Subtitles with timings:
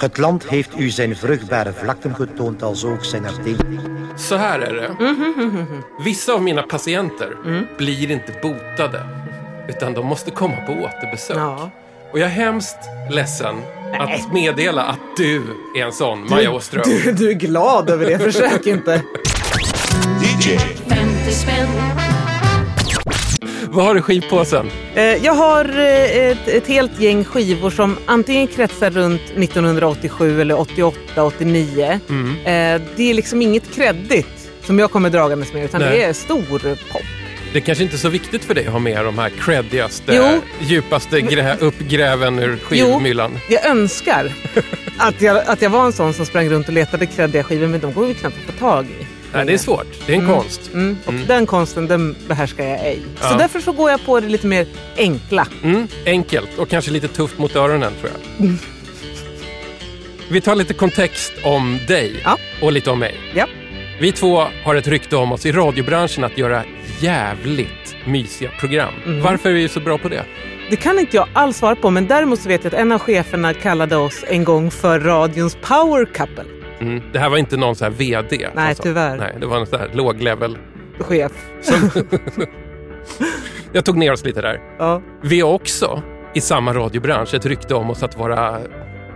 [0.00, 3.80] Het land heeft u zijn vruchtbare vlakten getoond als ook zijn afdeling.
[4.16, 4.90] Så här är det.
[6.04, 7.36] Vissa av mina patienter
[7.78, 9.06] blir inte botade.
[9.68, 11.36] Utan de måste komma på återbesök.
[11.36, 11.70] Ja.
[12.12, 12.78] Och jag är hemskt
[13.10, 13.56] ledsen
[13.98, 15.42] att meddela att du
[15.76, 16.82] är en sån, Maja Åström.
[16.86, 18.92] Du, du är glad över det, försök inte.
[20.22, 20.58] DJ
[20.88, 22.09] 50 spänn
[23.72, 24.70] Vad har du i skivpåsen?
[24.94, 30.58] Eh, Jag har eh, ett, ett helt gäng skivor som antingen kretsar runt 1987 eller
[30.60, 32.00] 88, 89.
[32.08, 32.30] Mm.
[32.30, 35.90] Eh, Det är liksom inget kreddigt som jag kommer dragandes med utan Nej.
[35.98, 36.42] det är stor
[36.92, 37.02] pop.
[37.52, 40.40] Det kanske inte är så viktigt för dig att ha med de här creddigaste, Jo.
[40.68, 43.38] djupaste grä, uppgräven ur skivmyllan.
[43.48, 44.32] Jag önskar
[44.98, 47.80] att jag, att jag var en sån som sprang runt och letade kreddiga skivor men
[47.80, 49.06] de går ju knappt att få tag i.
[49.34, 49.86] Nej, det är svårt.
[50.06, 50.70] Det är en konst.
[50.74, 52.98] Mm, och den konsten den behärskar jag ej.
[53.20, 53.36] Så Ja.
[53.38, 54.66] därför så går jag på det lite mer
[54.96, 55.46] enkla.
[55.62, 58.48] Mm, enkelt och kanske lite tufft mot öronen tror jag.
[60.30, 62.36] Vi tar lite kontext om dig Ja.
[62.62, 63.14] och lite om mig.
[63.34, 63.46] Ja.
[64.00, 66.62] Vi två har ett rykte om oss i radiobranschen att göra
[67.00, 68.94] jävligt mysiga program.
[69.06, 69.22] Mhm.
[69.22, 70.24] Varför är vi så bra på det?
[70.70, 72.98] Det kan inte jag alls svara på men däremot så vet jag att en av
[72.98, 76.44] cheferna kallade oss en gång för radions power couple.
[76.80, 77.02] Mm.
[77.12, 78.48] Det här var inte någon så här VD.
[78.54, 79.16] Nej, tyvärr.
[79.16, 80.58] Nej, det var en sån här låg level.
[80.98, 81.32] Chef.
[83.72, 84.60] Jag tog ner oss lite där.
[84.78, 85.02] Ja.
[85.22, 86.02] Vi har också
[86.34, 88.58] i samma radiobransch ett rykte om oss att vara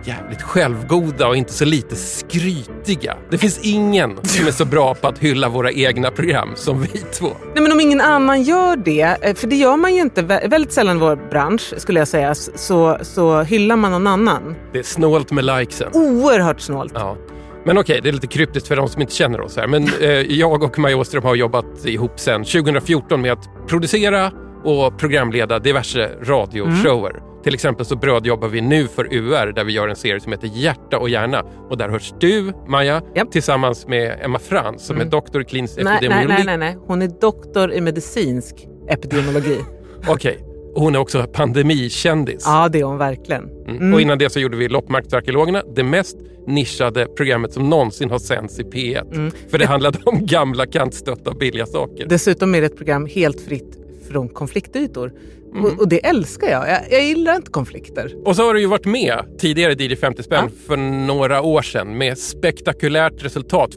[0.03, 3.17] jävligt självgoda och inte så lite skrytiga.
[3.29, 6.87] Det finns ingen som är så bra på att hylla våra egna program som vi
[6.87, 7.27] två.
[7.53, 10.49] Nej, men om ingen annan gör det, eh, för det gör man ju inte, vä-
[10.49, 14.55] väldigt sällan i vår bransch skulle jag säga, så, så hyllar man någon annan.
[14.73, 15.89] Det är snålt med likesen.
[15.93, 16.91] Oerhört snålt.
[16.95, 17.17] Ja.
[17.65, 19.67] Men okej, det är lite kryptiskt för de som inte känner oss här.
[19.67, 24.31] Men eh, jag och Maja Åström har jobbat ihop sedan 2014 med att producera
[24.63, 27.21] och programleda diverse radioshower.
[27.43, 30.47] Till exempel så brödjobbar vi nu för UR där vi gör en serie som heter
[30.53, 31.43] Hjärta och hjärna.
[31.69, 33.31] Och där hörs du, Maja, Japp.
[33.31, 36.33] tillsammans med Emma Frans som är doktor i klinisk Nej, nej, epidemiologi.
[36.45, 36.77] nej, nej, nej.
[36.87, 38.55] Hon är doktor i medicinsk
[38.89, 39.59] epidemiologi.
[40.07, 40.39] Okej,
[40.75, 42.43] och hon är också pandemikändis.
[42.45, 43.49] ja, det är hon verkligen.
[43.67, 43.93] Mm.
[43.93, 48.59] Och innan det så gjorde vi Loppmarknadsarkeologerna, det mest nischade programmet som någonsin har sänts
[48.59, 49.15] i P1.
[49.15, 49.31] Mm.
[49.49, 52.05] För det handlade om gamla kantstötta och billiga saker.
[52.09, 53.77] Dessutom är det ett program helt fritt
[54.09, 55.13] från konfliktytor.
[55.55, 55.79] Mm.
[55.79, 56.69] Och, det älskar jag.
[56.69, 56.79] jag.
[56.91, 58.15] Jag gillar inte konflikter.
[58.25, 61.61] Och så har du ju varit med tidigare i DJ 50 spänn för några år
[61.61, 63.69] sedan med spektakulärt resultat.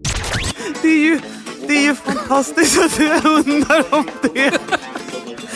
[0.83, 1.21] Det är ju,
[1.67, 4.61] det är ju fantastiskt att jag undrar om det.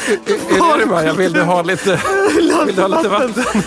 [0.08, 1.12] Är det Maja?
[1.12, 2.00] Vill du ha lite,
[2.36, 3.62] vill du ha lite vatten?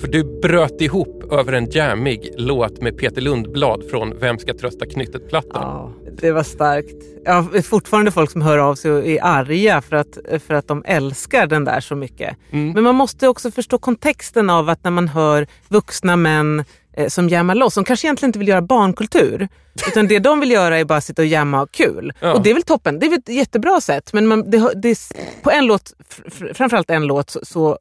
[0.00, 4.86] För du bröt ihop över en jammig låt med Peter Lundblad från Vem ska trösta
[4.86, 5.62] knyttet-plattan.
[5.62, 6.96] Ja, det var starkt.
[7.24, 10.68] Jag har fortfarande folk som hör av sig och är arga för att, för att
[10.68, 12.36] de älskar den där så mycket.
[12.50, 16.64] Men man måste också förstå kontexten av att när man hör vuxna män
[17.08, 19.48] som jammar loss, som kanske egentligen inte vill göra barnkultur,
[19.88, 22.12] utan det de vill göra är bara sitta och jamma och ha kul.
[22.20, 22.32] Ja.
[22.34, 24.12] Och det är väl toppen, det är väl ett jättebra sätt.
[24.12, 24.98] Men man, det, det,
[25.42, 27.78] på en låt, fr- fr- framförallt en låt, så, så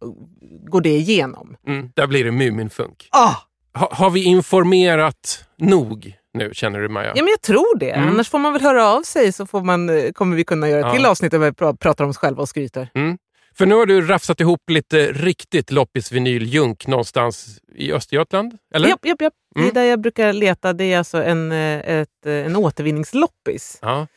[0.68, 1.56] går det igenom.
[1.68, 3.08] Mm, där blir det Muminfunk.
[3.12, 3.34] Ah!
[3.74, 7.14] Ha, har vi informerat nog nu, känner du Maja?
[7.16, 7.92] Ja, men jag tror det.
[7.94, 10.80] Annars får man väl höra av sig så får man, eh, kommer vi kunna göra
[10.80, 10.94] ett Ja.
[10.94, 12.90] till avsnitt där vi pra- pratar om oss själva och skryter.
[12.96, 13.18] Mm.
[13.58, 18.90] För nu har du rafsat ihop lite riktigt loppis-vinyl-junk någonstans i Östergötland, eller?
[18.90, 19.34] Japp, japp, japp.
[19.56, 19.70] Det Mm.
[19.70, 20.74] är där jag brukar leta.
[20.74, 24.08] Det är alltså en, eh, ett, eh, en återvinningsloppis Ja.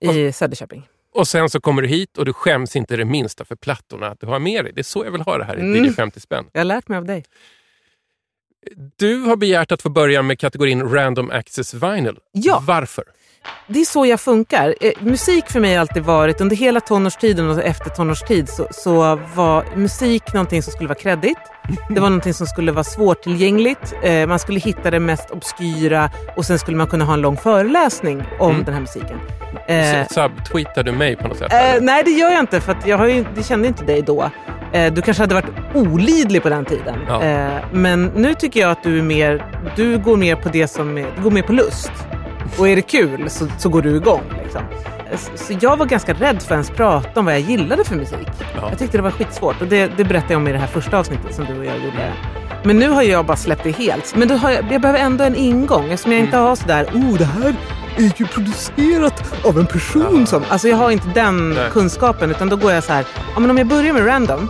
[0.00, 0.88] i Söderköping.
[1.14, 4.26] Och sen så kommer du hit och du skäms inte det minsta för plattorna du
[4.26, 4.72] har med dig.
[4.72, 5.84] Det är så jag vill ha det här i Mm.
[5.84, 6.44] DJ 50 spänn.
[6.52, 7.24] Jag har lärt mig av dig.
[8.96, 12.18] Du har begärt att få börja med kategorin Random Access Vinyl.
[12.32, 12.62] Ja.
[12.66, 13.04] Varför?
[13.66, 14.74] Det är så jag funkar.
[14.80, 19.18] Eh, musik för mig har alltid varit, under hela tonårstiden och efter tonårstid så, så
[19.34, 21.38] var musik någonting som skulle vara kreddigt.
[21.88, 23.94] Det var någonting som skulle vara svårtillgängligt.
[24.02, 27.36] Eh, man skulle hitta det mest obskyra och sen skulle man kunna ha en lång
[27.36, 28.64] föreläsning om Mm.
[28.64, 29.18] den här musiken.
[29.68, 31.52] Eh, Subtweetar du mig på något sätt?
[31.52, 34.02] Eh, nej, det gör jag inte för att jag har ju, det kände inte dig
[34.02, 34.30] då.
[34.72, 36.96] Eh, du kanske hade varit olidlig på den tiden.
[37.08, 37.22] Ja.
[37.72, 41.06] Men nu tycker jag att du är mer, du går mer på det som är,
[41.16, 41.92] du går mer på lust.
[42.58, 44.22] Och är det kul så, så går du igång.
[44.42, 44.62] Liksom.
[45.34, 48.28] Så, jag var ganska rädd för att ens prata om vad jag gillade för musik.
[48.56, 48.68] Ja.
[48.70, 50.98] Jag tyckte det var skitsvårt och det, det berättade jag om i det här första
[50.98, 52.12] avsnittet som du och jag gjorde.
[52.64, 54.16] Men nu har jag bara släppt det helt.
[54.16, 57.18] Men då har jag, jag behöver ändå en ingång eftersom jag inte har sådär, oh
[57.18, 57.54] det här
[57.96, 60.44] är ju producerat av en person som...
[60.48, 61.70] Alltså jag har inte den Nej.
[61.70, 64.48] kunskapen utan då går jag så här, ja men om jag börjar med random,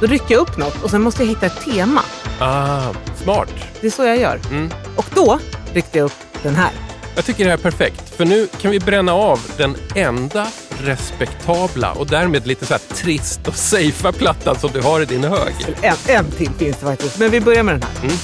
[0.00, 2.00] då rycker jag upp något och sen måste jag hitta ett tema.
[2.40, 3.48] Ah, smart.
[3.80, 4.38] Det är så jag gör.
[4.50, 4.70] Mm.
[4.96, 5.38] Och då
[5.72, 6.83] ryckte jag upp den här.
[7.14, 10.46] Jag tycker det här är perfekt, för nu kan vi bränna av den enda
[10.82, 15.24] respektabla och därmed lite så här trist och safea plattan som du har i din
[15.24, 15.54] hög.
[15.82, 18.02] En, en till finns det faktiskt, men vi börjar med den här.
[18.02, 18.16] Mm.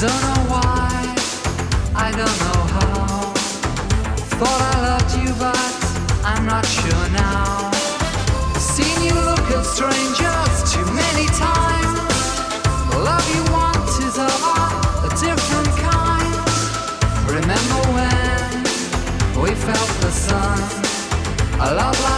[0.00, 1.14] don't know why,
[1.94, 3.32] I don't know how.
[4.38, 5.56] Thought I loved you, but
[6.24, 7.13] I'm not sure
[21.66, 22.13] I love life.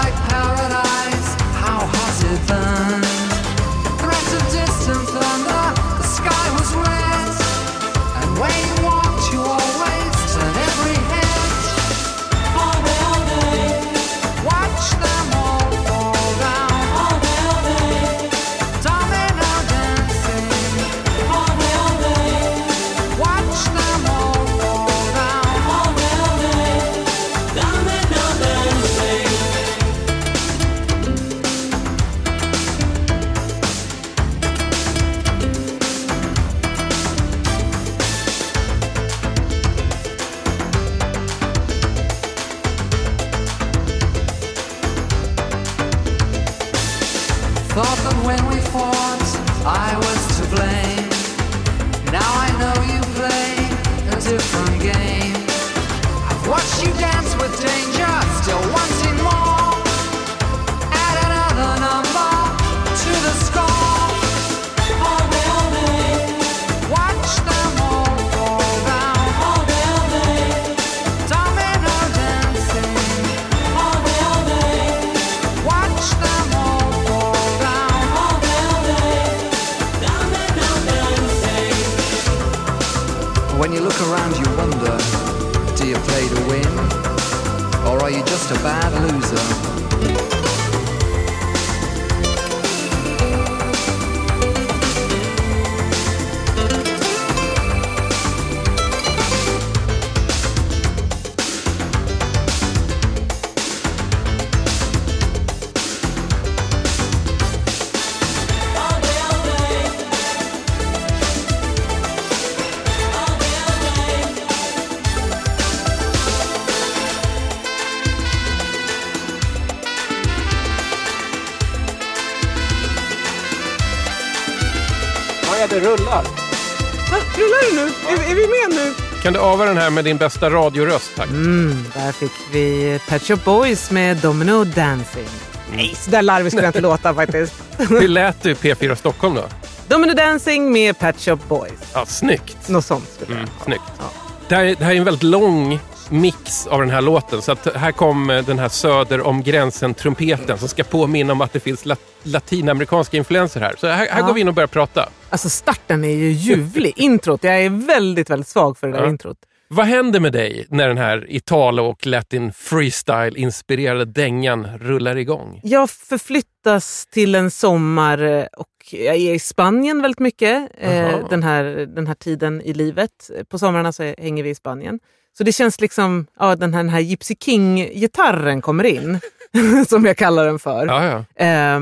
[129.26, 131.28] Kan du ava den här med din bästa radioröst, tack?
[131.28, 135.24] Mm, där fick vi Pet Shop Boys med Domino Dancing.
[135.72, 137.54] Nej, så där larvigt skulle jag inte låta faktiskt.
[137.78, 139.44] Hur lät du i P4 Stockholm då?
[139.88, 141.72] Domino Dancing med Pet Shop Boys.
[141.94, 142.68] Ja, snyggt.
[142.68, 143.64] Något sånt skulle jag Mm, säga.
[143.64, 143.82] snyggt.
[143.98, 144.04] Ja.
[144.48, 145.80] Det här, är- det här är en väldigt lång
[146.10, 147.42] mix av den här låten.
[147.42, 151.52] Så att här kom eh, den här söder om gränsen-trumpeten som ska påminna om att
[151.52, 153.74] det finns lat latinamerikanska influenser här.
[153.78, 154.26] Så här, här Ja.
[154.26, 155.08] går vi in och börjar prata.
[155.30, 156.92] Alltså starten är ju ljuvlig.
[156.96, 159.08] Introt, jag är väldigt, väldigt svag för det där Ja.
[159.08, 159.36] introt.
[159.68, 165.60] Vad händer med dig när den här Italo och Latin freestyle-inspirerade dängan rullar igång?
[165.62, 171.42] Jag förflyttas till en sommar eh, och jag är i Spanien väldigt mycket eh, den,
[171.42, 173.30] här, den här tiden i livet.
[173.48, 175.00] På somrarna så hänger vi i Spanien.
[175.38, 179.20] Så det känns liksom, ja, den här, den här Gypsy King-gitarren kommer in,
[179.88, 180.86] som jag kallar den för.
[180.86, 181.44] Ja, ja.
[181.44, 181.80] Eh,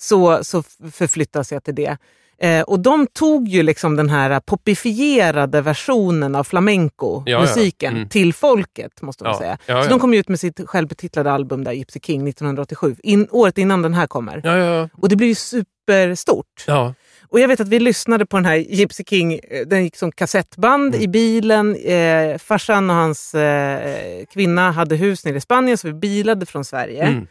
[0.00, 1.96] så, så förflyttas jag till det.
[2.42, 6.44] Eh, och de tog ju liksom den här popifierade versionen av Ja, ja.
[6.44, 8.08] flamenco-musiken Mm.
[8.08, 9.58] till folket, måste man Ja, säga.
[9.66, 9.90] ja, så ja.
[9.90, 13.94] de kom ut med sitt självbetitlade album där, Gypsy King 1987, in, året innan den
[13.94, 14.40] här kommer.
[14.44, 16.64] Ja, ja, Och det blir ju superstort.
[16.66, 16.94] ja.
[17.28, 20.12] Och jag vet att vi lyssnade på den här Gypsy King, eh, den gick som
[20.12, 21.00] kassettband Mm.
[21.04, 21.76] i bilen.
[21.76, 26.64] Eh, farsan och hans eh, kvinna hade hus nere i Spanien så vi bilade från
[26.64, 27.26] Sverige Mm.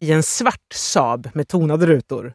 [0.00, 2.32] i en svart Saab med tonade rutor.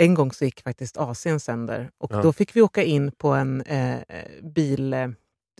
[0.00, 2.22] En gång så gick faktiskt AC'n sönder och Ja.
[2.22, 3.96] då fick vi åka in på en eh,
[4.54, 4.92] bil...
[4.92, 5.08] Eh,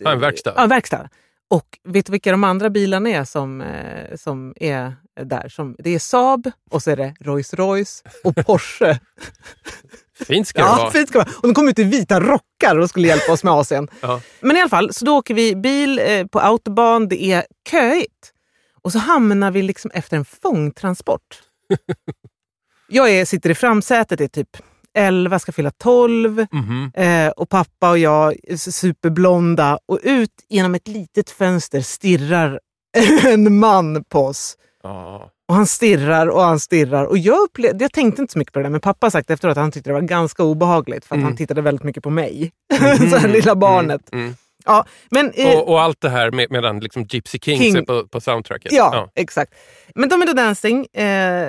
[0.03, 0.53] Ja, en verkstad.
[0.55, 1.09] Ja, en verkstad.
[1.49, 5.49] Och vet du vilka de andra bilarna är som, eh, som är där?
[5.49, 8.99] Som, det är Saab och så är det Rolls Royce och Porsche.
[10.27, 10.91] Fint ska det Ja, vara.
[10.91, 11.35] fint ska det vara.
[11.37, 13.87] Och de kom ut i vita rockar och skulle hjälpa oss med AC'n.
[14.01, 14.21] Ja.
[14.41, 17.07] Men i alla fall, så då åker vi bil eh, på autobahn.
[17.07, 18.33] Det är köigt.
[18.81, 21.41] Och så hamnar vi liksom efter en fångtransport.
[22.93, 24.49] Jag är, sitter i framsätet, är typ
[24.97, 26.45] 11, ska fylla 12.
[26.51, 26.91] Mhm.
[26.95, 29.79] Eh, och pappa och jag är superblonda.
[29.85, 32.59] Och ut genom ett litet fönster stirrar
[33.27, 34.57] en man på oss.
[34.83, 35.31] Ja.
[35.49, 37.05] Och han stirrar och han stirrar.
[37.05, 39.29] Och jag, upple- jag tänkte inte så mycket på det där, men pappa har sagt
[39.29, 41.27] efteråt att han tyckte det var ganska obehagligt för att Mm.
[41.27, 42.51] han tittade väldigt mycket på mig.
[43.11, 44.01] så här lilla barnet.
[44.13, 44.35] Mm.
[44.65, 47.75] Ja, men, eh, Och, och allt det här med, medan liksom Gypsy Kings King.
[47.75, 48.71] är på, på soundtracket.
[48.71, 49.53] ja, exakt.
[49.95, 51.47] Men Domino Dancing, eh,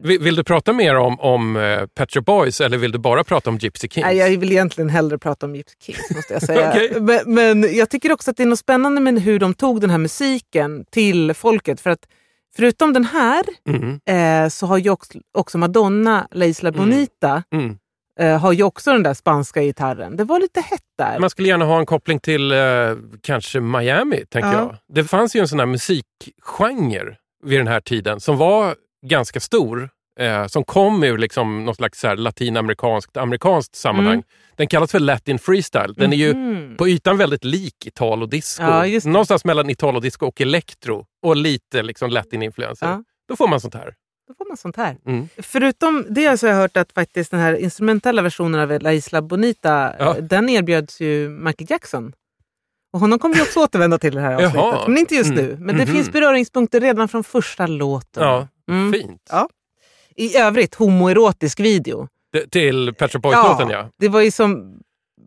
[0.00, 3.24] Vill, vill du prata mer om, om uh, Pet Shop Boys eller vill du bara
[3.24, 4.04] prata om Gypsy Kings?
[4.04, 6.70] nej, jag vill egentligen hellre prata om Gypsy Kings måste jag säga.
[6.74, 7.00] Okej.
[7.00, 9.90] men, men jag tycker också att det är något spännande med hur de tog den
[9.90, 11.80] här musiken till folket.
[11.80, 12.06] För att
[12.56, 17.76] förutom den här Mm, eh, så har ju också, också Madonna, La Isla Bonita, mm.
[18.20, 20.16] Eh, har ju också den där spanska gitarren.
[20.16, 21.18] Det var lite hett där.
[21.18, 22.58] Man skulle gärna ha en koppling till eh,
[23.22, 24.58] kanske Miami, tänker Ja.
[24.58, 24.76] jag.
[24.88, 28.74] Det fanns ju en sån här musikgenre vid den här tiden som var
[29.06, 29.88] ganska stor.
[30.20, 34.12] Eh, som kom ur liksom något slags så latinamerikanskt, amerikanskt sammanhang.
[34.14, 34.24] Mm.
[34.56, 35.94] Den kallas för Latin freestyle.
[35.96, 36.76] Den är ju Mhm.
[36.76, 38.62] på ytan väldigt lik Italo-disco.
[38.62, 39.00] Ja.
[39.04, 41.06] Någonstans mellan Italo-disco och electro.
[41.22, 42.86] Och lite liksom latin-influenser.
[42.86, 43.02] Ja.
[43.28, 43.94] Då får man sånt här.
[44.28, 44.96] Då får man sånt här.
[45.06, 45.28] Mm.
[45.38, 49.22] Förutom det så har jag hört att faktiskt den här instrumentella versionen av La Isla
[49.22, 50.16] Bonita, Ja.
[50.20, 52.12] den erbjöds ju Michael Jackson.
[52.92, 54.60] Och honom kommer vi också återvända till det här Jaha.
[54.62, 54.88] avsnittet.
[54.88, 55.44] Men inte just Mm.
[55.44, 55.56] nu.
[55.60, 55.94] Men det Mhm.
[55.94, 58.22] finns beröringspunkter redan från första låten.
[58.22, 58.92] Ja, Mm.
[58.92, 59.22] fint.
[59.30, 59.48] Ja.
[60.16, 62.08] I övrigt, homoerotisk video.
[62.32, 63.90] Det, till Pet Shop Boys-låten ja.
[63.98, 64.78] Det var ju som,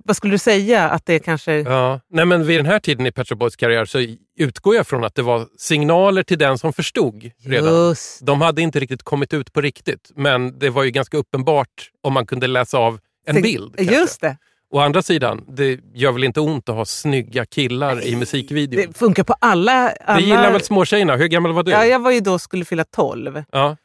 [0.07, 1.53] vad skulle du säga att det kanske...
[1.53, 4.05] Ja, nej men vid den här tiden i Pet Shop Boys karriär så
[4.39, 7.73] utgår jag från att det var signaler till den som förstod redan.
[7.73, 8.25] Just.
[8.25, 12.13] De hade inte riktigt kommit ut på riktigt, men det var ju ganska uppenbart om
[12.13, 13.75] man kunde läsa av en Sig- bild.
[13.77, 13.95] kanske.
[13.95, 14.37] Just det.
[14.69, 18.83] Å andra sidan, det gör väl inte ont att ha snygga killar i musikvideon?
[18.87, 19.89] Det funkar på alla...
[20.05, 20.19] alla...
[20.19, 21.15] Det gillar väl småtjejerna?
[21.15, 21.71] Hur gammal var du?
[21.71, 23.43] Ja, jag var ju då skulle fylla 12.
[23.51, 23.77] Ja,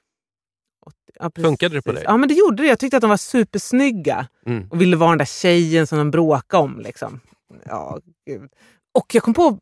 [1.21, 1.47] Ja, precis.
[1.49, 2.03] Funkade det på dig?
[2.07, 2.69] Ja, men det gjorde det.
[2.69, 4.69] Jag tyckte att de var supersnygga Mm.
[4.71, 6.81] och ville vara den där tjejen som de bråkade om.
[6.81, 7.21] Liksom.
[7.67, 8.51] Ja, gud.
[8.95, 9.59] Och jag kom på,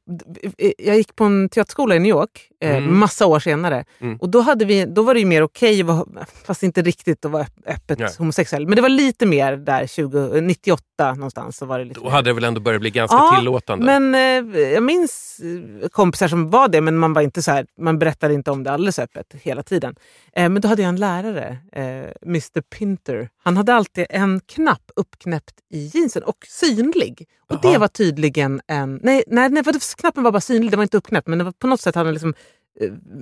[0.79, 2.99] jag gick på en teaterskola i New York Mm.
[2.99, 3.85] massa år senare.
[4.01, 4.17] Mm.
[4.17, 7.31] Och då, hade vi, då var det ju mer okej, vara- fast inte riktigt att
[7.31, 8.11] vara öppet Nej.
[8.19, 8.67] homosexuell.
[8.67, 11.57] Men det var lite mer där 20, 98 någonstans.
[11.57, 12.11] Så var det lite Då mer.
[12.11, 13.85] hade det väl ändå börjat bli ganska Ja, tillåtande?
[13.99, 14.15] Men
[14.55, 15.41] eh, jag minns
[15.83, 18.63] eh, kompisar som var det, men man var inte så här, man berättade inte om
[18.63, 19.95] det alldeles öppet hela tiden.
[20.37, 21.83] Eh, men då hade jag en lärare, eh,
[22.27, 23.29] Mr Pinter.
[23.45, 27.27] Han hade alltid en knapp uppknäppt i jeansen och synlig.
[27.49, 27.73] Och Jaha.
[27.73, 29.01] det var tydligen en...
[29.03, 29.65] Nej, nej, nej
[29.99, 31.29] knappen var bara synlig, den var inte uppknäppt.
[31.29, 32.35] Men det var på något sätt hade den liksom, eh,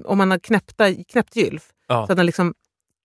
[0.05, 1.95] om man hade knäppta, knäppt gylf, Ja.
[1.95, 2.55] så hade den liksom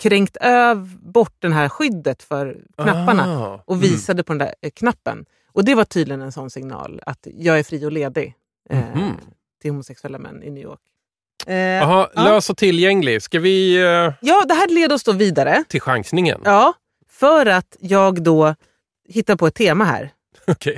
[0.03, 3.81] kränkt öv bort det här skyddet för knapparna Ah, och mm.
[3.89, 5.25] visade på den där eh, knappen.
[5.51, 8.33] Och det var tydligen en sån signal att jag är fri och ledig
[8.69, 9.11] eh, Mhm.
[9.61, 10.79] till homosexuella män i New York.
[11.47, 12.23] Eh, Jaha, ja.
[12.23, 13.21] lös och tillgänglig.
[13.21, 15.63] Ska vi eh, ja, det här leder oss då vidare.
[15.69, 16.41] till chansningen?
[16.45, 16.73] Ja,
[17.09, 18.55] för att jag då
[19.09, 20.11] hittar på ett tema här.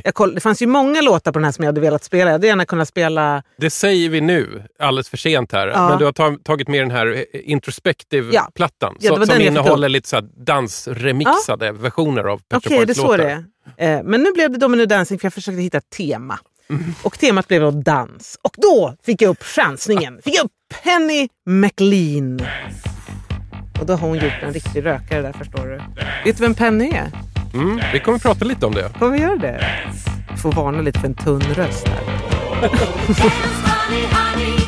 [0.03, 2.23] Jag koll, det fanns ju många låtar på den här som jag hade velat spela.
[2.29, 3.43] Jag hade gärna kunnat spela...
[3.57, 5.67] Det säger vi nu, alldeles för sent här.
[5.67, 5.89] Ja.
[5.89, 7.39] Men du har ta- tagit med den här eh, Ja.
[7.39, 8.95] Introspective-plattan.
[8.99, 13.43] Ja, var som innehåller lite så dansremixade versioner av Pet Okej, det är så det
[13.77, 14.03] är.
[14.03, 16.39] Men nu blev det Domino Dancing för jag försökte hitta ett tema.
[16.69, 16.83] Mm.
[17.03, 18.37] Och temat blev då dans.
[18.41, 20.19] Och då fick jag upp chansningen.
[20.23, 20.51] Fick jag upp
[20.83, 22.39] Penny McLean.
[23.79, 25.81] Och då har hon gjort en riktig rökare där förstår du.
[26.25, 27.11] Vet du vem Penny är?
[27.55, 28.89] Mm, vi kommer prata lite om det.
[28.99, 29.67] Kommer vi göra det?
[30.37, 32.03] Får varna lite för en tunn röst här.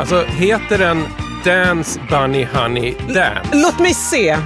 [0.00, 1.04] Alltså, heter den
[1.44, 3.50] Dance Bunny Honey Dance?
[3.52, 4.36] Låt mig se.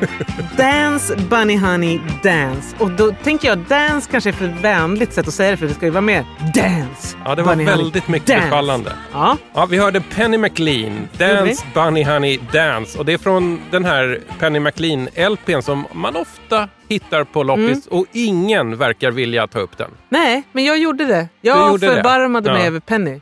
[0.56, 2.76] Dance, Bunny Honey, Dance.
[2.78, 5.74] Och då tänker jag dance kanske är för vänligt sätt att säga det för det
[5.74, 7.16] ska ju vara mer dance.
[7.24, 8.44] Ja, det var Bunny Honey, väldigt mycket dance.
[8.44, 8.92] befallande.
[9.12, 12.98] Ja, Ja, vi hörde Penny McLean, Dance Bunny Honey Dance.
[12.98, 17.82] Och det är från den här Penny McLean-LPn som man ofta hittar på loppis Mm.
[18.00, 19.90] och ingen verkar vilja ta upp den.
[20.08, 21.28] nej, men jag gjorde det.
[21.40, 21.94] Du Jag gjorde det?
[21.94, 22.66] förbarmade mig Ja.
[22.66, 23.20] över Penny.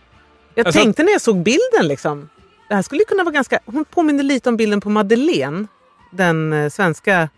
[0.54, 2.28] Jag Alltså- tänkte när jag såg bilden liksom.
[2.68, 3.59] Det här skulle kunna vara ganska...
[3.66, 5.66] Hon påminner lite om bilden på Madeleine.
[6.12, 7.28] Den eh, svenska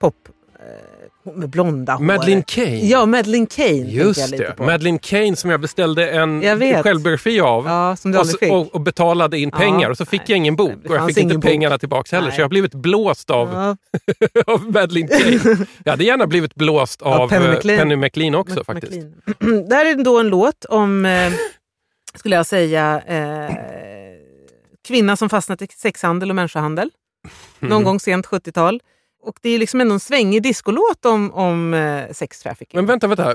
[0.00, 0.14] pop...
[0.58, 0.64] Eh,
[1.34, 2.04] med blonda hår.
[2.04, 2.76] Madeleine Kane.
[2.86, 4.56] Ja, Madeleine Kane Just det.
[4.56, 4.62] på.
[4.64, 7.66] Madeleine Kane som jag beställde en Jag självbiografi av.
[7.66, 8.52] Ja, som du och, fick.
[8.52, 10.26] och, och betalade in Ja, pengar och så fick nej.
[10.30, 10.72] jag ingen bok.
[10.88, 11.44] Och jag fick inte ingen bok.
[11.50, 12.28] pengarna tillbaka heller.
[12.28, 12.34] Nej.
[12.36, 13.76] Så jag har blivit blåst av, Ja,
[14.54, 15.56] av Madeleine Kane.
[15.84, 17.78] Jag hade gärna blivit blåst av, Penny eh, McLean.
[17.78, 18.92] Penny McLean också Mac- faktiskt.
[19.26, 19.66] McLean.
[19.68, 21.32] Det här är då en låt om, eh,
[22.18, 23.54] skulle jag säga, eh,
[24.88, 26.90] kvinna som fastnat i sexhandel och människohandel.
[27.58, 27.84] Någon Mm.
[27.84, 28.80] gång sent 70-tal.
[29.22, 32.78] Och det är liksom ändå en svängig discolåt om, om eh, sextrafficking.
[32.78, 33.34] Men vänta, vänta.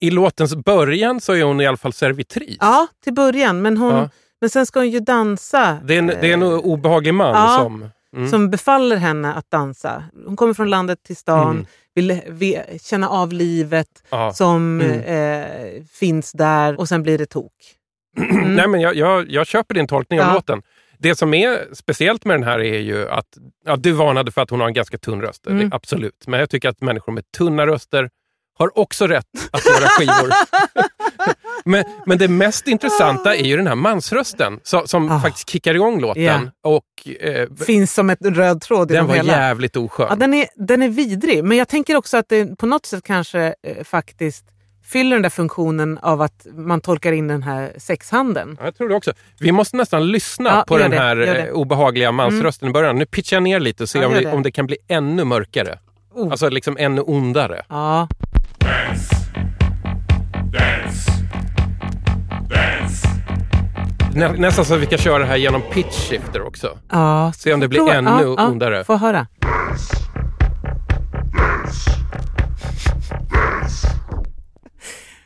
[0.00, 2.56] I låtens början så är hon i alla fall servitris.
[2.60, 3.62] Ja, till början.
[3.62, 4.10] Men, hon, Ja.
[4.40, 5.78] men sen ska hon ju dansa.
[5.84, 7.58] Det är en, det är en eh, obehaglig man ja.
[7.62, 7.88] som...
[8.16, 8.30] Mm.
[8.30, 10.04] som befaller henne att dansa.
[10.26, 11.66] Hon kommer från landet till stan, Mm.
[11.94, 14.32] vill, vill känna av livet Ja.
[14.32, 15.00] som Mm.
[15.00, 17.52] eh, finns där och sen blir det tok.
[18.16, 18.54] Mm.
[18.56, 20.34] Nej, men jag, jag, jag köper din tolkning av Ja.
[20.34, 20.62] låten.
[20.98, 23.26] Det som är speciellt med den här är ju att
[23.66, 25.46] ja, du varnade för att hon har en ganska tunn röst.
[25.46, 25.70] Mm.
[25.70, 26.24] Det, absolut.
[26.26, 28.10] Men jag tycker att människor med tunna röster
[28.58, 30.32] har också rätt att göra skivor.
[31.64, 35.20] men, men det mest intressanta är ju den här mansrösten så, som Ah.
[35.20, 36.22] faktiskt kickar igång låten.
[36.22, 36.40] Ja.
[36.62, 39.32] Och eh, Finns som ett röd tråd Den genom var hela.
[39.32, 40.06] jävligt oskön.
[40.10, 43.04] Ja, den, är, den är vidrig, men jag tänker också att det på något sätt
[43.04, 44.44] kanske eh, faktiskt
[44.84, 48.56] fyller den där funktionen av att man tolkar in den här sexhandeln.
[48.60, 49.12] Ja, jag tror det också.
[49.40, 51.16] Vi måste nästan lyssna Ja, på den det, här.
[51.16, 51.36] Mm.
[51.46, 52.98] eh, obehagliga mansrösten i början.
[52.98, 55.24] Nu pitchar jag ner lite och ser Ja, om, vi, om det kan bli ännu
[55.24, 55.78] mörkare.
[56.14, 56.30] Oh.
[56.30, 57.62] Alltså liksom ännu ondare.
[57.68, 58.08] Ja,
[64.14, 66.78] Nä, nästan så att vi kan köra det här genom pitch shifter också.
[66.90, 67.32] ja.
[67.36, 67.94] Se om det blir Prova.
[67.94, 68.84] ännu ja, ja, ondare.
[68.84, 69.26] Få höra.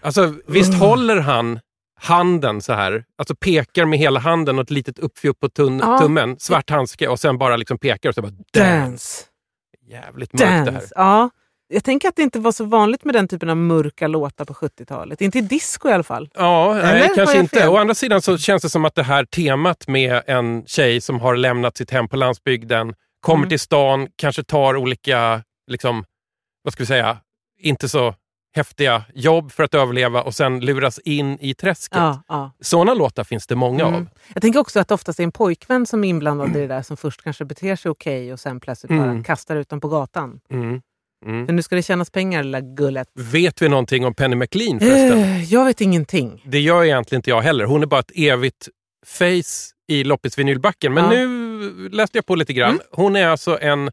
[0.00, 0.80] Alltså visst Mm.
[0.80, 1.60] håller han
[2.00, 5.98] handen så här, alltså pekar med hela handen och ett litet uppfjupp på tun- Ja.
[5.98, 8.44] tummen, svart handske och sen bara liksom pekar och så bara dance.
[8.80, 9.24] Dance.
[9.90, 10.64] Jävligt mörkt det här.
[10.70, 10.92] Dance.
[10.96, 11.30] Ja.
[11.70, 14.54] Jag tänker att det inte var så vanligt med den typen av mörka låtar på
[14.54, 15.20] 70-talet.
[15.20, 16.28] Inte i disco i alla fall.
[16.34, 16.82] Ja, Eller?
[16.92, 17.56] nej, kanske inte.
[17.60, 17.68] fel?
[17.68, 21.20] Å andra sidan så känns det som att det här temat med en tjej som
[21.20, 23.48] har lämnat sitt hem på landsbygden, kommer Mm.
[23.48, 26.04] till stan, kanske tar olika, liksom,
[26.62, 27.16] vad ska vi säga,
[27.60, 28.14] inte så
[28.58, 31.98] häftiga jobb för att överleva och sen luras in i träsket.
[31.98, 32.50] Ja, ja.
[32.60, 33.94] Sådana låtar finns det många Mm.
[33.94, 34.06] av.
[34.34, 36.82] Jag tänker också att det oftast är en pojkvän som är inblandad i det där
[36.82, 39.24] som först kanske beter sig okej och sen plötsligt bara Mm.
[39.24, 40.40] kastar ut dem på gatan.
[40.50, 40.80] Mm.
[41.26, 41.44] Mm.
[41.44, 43.08] Men nu ska det tjänas pengar lilla gullet.
[43.14, 45.18] Vet vi någonting om Penny McLean förresten?
[45.18, 46.42] Eh, jag vet ingenting.
[46.46, 47.64] Det gör egentligen inte jag heller.
[47.64, 48.68] Hon är bara ett evigt
[49.06, 50.94] face i loppisvinylbacken.
[50.94, 51.10] Men Ja.
[51.10, 52.70] nu läste jag på lite grann.
[52.70, 52.82] Mm.
[52.92, 53.90] Hon är alltså en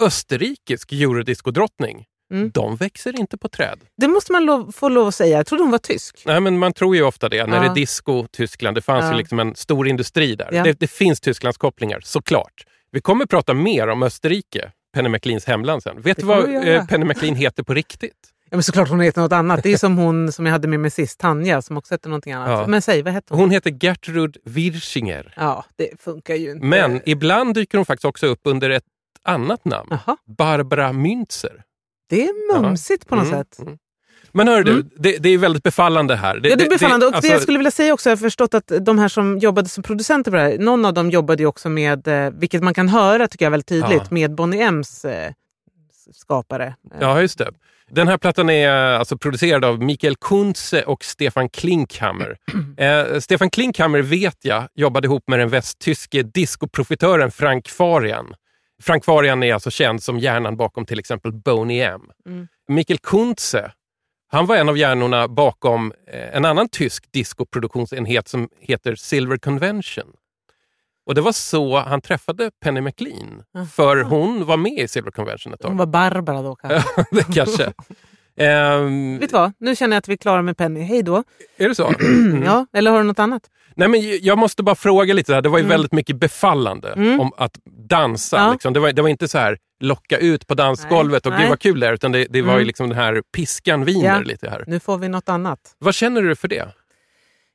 [0.00, 2.04] österrikisk eurodisco-drottning.
[2.30, 2.50] Mm.
[2.50, 3.80] De växer inte på träd.
[3.96, 5.36] Det måste man lov, få lov att säga.
[5.36, 6.22] Jag trodde hon var tysk.
[6.26, 7.46] Nej, men man tror ju ofta det.
[7.46, 7.62] När Ja.
[7.62, 9.12] det är disco Tyskland, det fanns Ja.
[9.12, 10.48] ju liksom en stor industri där.
[10.52, 10.62] Ja.
[10.64, 12.64] Det, det finns Tysklands kopplingar, såklart.
[12.92, 16.00] Vi kommer prata mer om Österrike, Penny McLeans hemland sen.
[16.02, 18.16] Vet du vad eh, Penny McLean heter på riktigt?
[18.50, 19.62] Ja, men såklart hon heter något annat.
[19.62, 22.32] Det är som hon som jag hade med mig sist, Tanja, som också heter någonting
[22.32, 22.48] annat.
[22.50, 22.66] Ja.
[22.66, 23.40] Men säg, vad heter hon?
[23.40, 25.34] Hon heter Gertrud Wirschinger.
[25.36, 26.66] Ja, det funkar ju inte.
[26.66, 28.84] Men ibland dyker hon faktiskt också upp under ett
[29.24, 29.88] annat namn.
[29.90, 31.62] Jaha, Barbara Münzer.
[32.10, 33.58] Det är mumsigt på något Mm, sätt.
[33.60, 33.78] mm.
[34.32, 34.90] Men hör du, Mm.
[34.96, 36.40] det, det är väldigt befallande här.
[36.42, 37.06] Ja, det är befallande.
[37.06, 39.38] och det alltså, jag skulle vilja säga också, jag har förstått att de här som
[39.38, 42.62] jobbade som producenter på det här, någon av dem jobbade ju också med, eh, vilket
[42.62, 44.06] man kan höra tycker jag väldigt tydligt, Ja.
[44.10, 45.32] med Bonnie M's eh,
[46.14, 46.74] skapare.
[47.00, 47.50] Ja, just det.
[47.92, 52.36] Den här plattan är alltså producerad av Mikael Kunze och Stefan Klinkhammer.
[52.76, 58.34] Eh, Stefan Klinkhammer vet jag jobbade ihop med den västtyske discoprofitören Frank Farian.
[58.80, 62.00] Frank Farian är alltså känd som hjärnan bakom till exempel Boney M.
[62.26, 62.48] Mm.
[62.68, 63.72] Mikael Kunze,
[64.28, 70.12] han var en av hjärnorna bakom eh, en annan tysk discoproduktionsenhet som heter Silver Convention.
[71.06, 73.42] Och det var så han träffade Penny McLean.
[73.72, 75.68] För hon var med i Silver Convention ett tag.
[75.68, 77.04] Hon var Barbara då kanske.
[77.10, 77.72] Det kanske.
[78.40, 79.52] Ehm, Vet du vad?
[79.58, 80.80] Nu känner jag att vi är klara med Penny.
[80.80, 81.24] Hej då.
[81.58, 81.94] är det så?
[82.44, 83.42] Ja, eller har du något annat?
[83.74, 85.40] Nej, men jag måste bara fråga lite.
[85.40, 87.20] Det var ju väldigt mycket befallande Mm.
[87.20, 88.36] om att dansa.
[88.36, 88.52] Ja.
[88.52, 88.72] Liksom.
[88.72, 91.50] Det, var, det var inte så här locka ut på dansgolvet och Nej, gud nej.
[91.50, 91.92] vad kul det är.
[91.92, 92.66] Utan det, det var ju Mm.
[92.66, 94.20] liksom den här piskan viner Ja.
[94.20, 94.64] lite här.
[94.66, 95.58] Nu får vi något annat.
[95.78, 96.68] Vad känner du för det?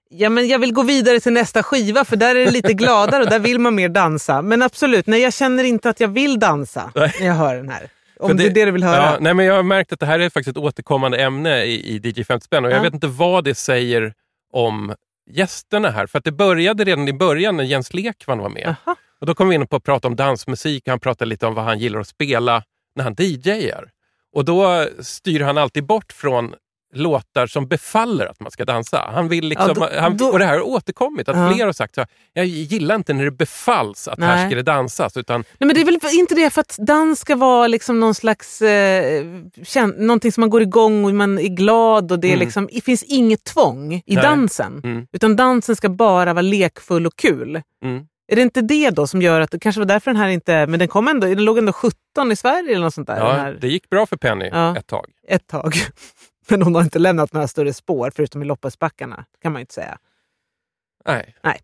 [0.09, 3.23] Ja, men jag vill gå vidare till nästa skiva för där är det lite gladare
[3.23, 4.41] och där vill man mer dansa.
[4.41, 7.89] Men absolut, nej, jag känner inte att jag vill dansa när jag hör den här.
[8.19, 8.95] Om För det, är det du vill höra.
[9.03, 11.95] Ja, nej, men jag har märkt att det här är faktiskt ett återkommande ämne i,
[11.95, 12.81] i DJ 50 spänn och jag Ja.
[12.83, 14.13] vet inte vad det säger
[14.53, 14.95] om
[15.31, 16.07] gästerna här.
[16.07, 18.67] För att det började redan i början när Jens Lekman var med.
[18.85, 18.95] Aha.
[19.19, 21.65] Och Då kom vi in på att prata om dansmusik, han pratade lite om vad
[21.65, 22.63] han gillar att spela
[22.95, 23.89] när han DJar.
[24.33, 26.53] Och då styr han alltid bort från
[26.97, 29.09] låtar som befaller att man ska dansa.
[29.13, 31.51] Han vill liksom, Ja, då- han, och det här har återkommit, att Ja.
[31.53, 34.47] fler har sagt så här, jag gillar inte när det befalls att här Nej.
[34.49, 35.17] ska det dansas.
[35.17, 38.15] Utan, Nej, men det är väl inte det för att dans ska vara liksom någon
[38.15, 39.25] slags, eh,
[39.97, 42.39] någonting som man går igång och man är glad och det, Mm.
[42.39, 44.23] liksom, det finns inget tvång i Nej.
[44.23, 44.81] dansen.
[44.83, 45.07] Mm.
[45.13, 47.61] Utan dansen ska bara vara lekfull och kul.
[47.83, 48.05] mm.
[48.31, 50.67] Är det inte det då som gör att, det kanske var därför den här inte,
[50.67, 53.17] men den kom ändå, den låg ändå 17 i Sverige eller något sånt där.
[53.17, 54.77] Ja, här, det gick bra för Penny Ja.
[54.77, 55.05] ett tag.
[55.27, 55.73] Ett tag.
[56.49, 59.73] Men hon har inte lämnat några större spår förutom i loppisbackarna, kan man ju inte
[59.73, 59.97] säga.
[61.05, 61.59] Nej.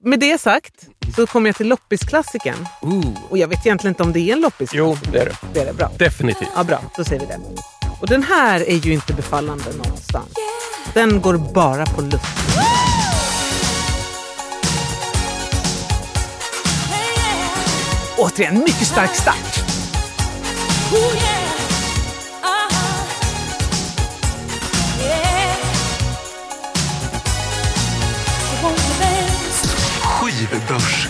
[0.00, 2.66] Med det sagt så kommer jag till loppisklassikern.
[2.82, 3.30] Ooh.
[3.30, 5.06] Och jag vet egentligen inte om det är en loppisklassiker.
[5.06, 5.36] Jo, det är det.
[5.54, 5.90] Det är det, bra.
[5.98, 6.48] Definitivt.
[6.56, 6.80] Ja, bra.
[6.96, 7.40] Då säger vi det.
[8.00, 10.34] Och den här är ju inte befallande någonstans.
[10.94, 12.24] Den går bara på luft.
[18.18, 19.64] Återigen, mycket stark start.
[30.68, 31.08] дождь.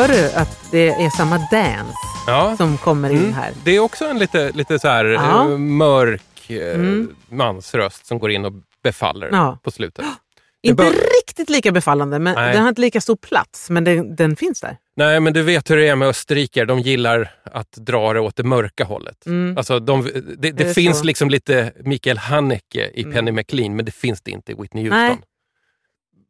[0.00, 1.94] Hör du att det är samma dance
[2.26, 2.54] Ja.
[2.56, 3.32] som kommer in Mm.
[3.32, 3.52] här?
[3.64, 5.42] Det är också en lite, lite så här Ja.
[5.50, 7.14] eh, mörk eh, Mm.
[7.30, 9.58] mansröst som går in och befaller Ja.
[9.62, 10.04] på slutet.
[10.62, 12.52] Inte riktigt lika befallande, men Nej.
[12.52, 14.76] den har inte lika stor plats, men den, den finns där.
[14.96, 16.64] Nej, men du vet hur det är med österrikare.
[16.64, 19.26] De gillar att dra det åt det mörka hållet.
[19.26, 19.56] Mm.
[19.58, 21.04] Alltså, de, det det det finns så?
[21.04, 23.14] liksom lite Mikael Haneke i Mm.
[23.14, 24.98] Penny McLean, men det finns det inte i Whitney Houston.
[25.00, 25.16] Nej.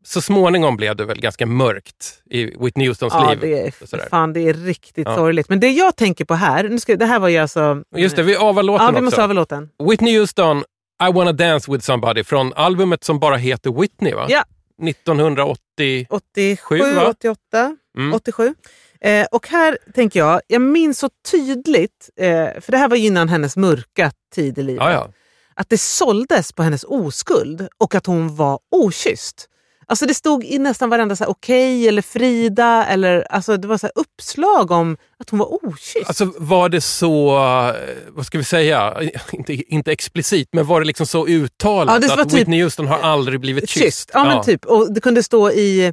[0.04, 3.38] Så småningom blev det väl ganska mörkt i Whitney Houstons Ja, liv.
[3.40, 4.06] det är, och sådär.
[4.10, 5.16] fan, det är riktigt Ja.
[5.16, 5.48] sorgligt.
[5.48, 7.82] Men det jag tänker på här, nu ska, det här var ju alltså...
[7.96, 9.04] Just det, vi avar låten Ja, vi också.
[9.04, 9.68] måste ha låten.
[9.90, 10.64] Whitney Houston,
[11.08, 14.26] I wanna dance with somebody från albumet som bara heter Whitney, va?
[14.28, 14.44] Ja.
[14.82, 16.06] 1980...
[16.10, 17.08] 87, va?
[17.10, 18.14] 88, Mm.
[18.14, 18.54] 87.
[19.00, 22.26] Eh, och här tänker jag, jag minns så tydligt, eh,
[22.60, 25.08] för det här var innan hennes mörka tid i livet, Ja, ja.
[25.54, 29.46] att det såldes på hennes oskuld och att hon var okysst.
[29.90, 33.78] Alltså det stod i nästan varenda så här, okej eller Frida, eller, alltså det var
[33.78, 36.06] så här uppslag om att hon var okysst.
[36.06, 37.74] Alltså var det så, eh,
[38.08, 38.96] vad ska vi säga,
[39.32, 42.98] inte, inte explicit, men var det liksom så uttalat Ja, att typ- Whitney Houston har
[42.98, 43.84] aldrig blivit kysst?
[43.84, 44.10] Kysst.
[44.14, 44.64] Ja, men typ.
[44.64, 45.92] Och det kunde stå i,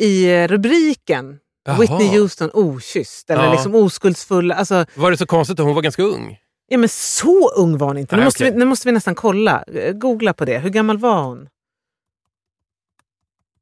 [0.00, 1.78] i rubriken Jaha.
[1.80, 3.52] Whitney Houston okysst eller Ja.
[3.52, 4.52] liksom oskuldsfull.
[4.52, 6.36] Alltså, Var det så konstigt att hon var ganska ung?
[6.68, 8.16] ja, men så ung var hon inte.
[8.16, 8.52] Nu, Nej, måste okej.
[8.52, 9.64] vi, nu måste vi nästan kolla.
[9.74, 10.58] Eh, Googla på det.
[10.58, 11.48] Hur gammal var hon?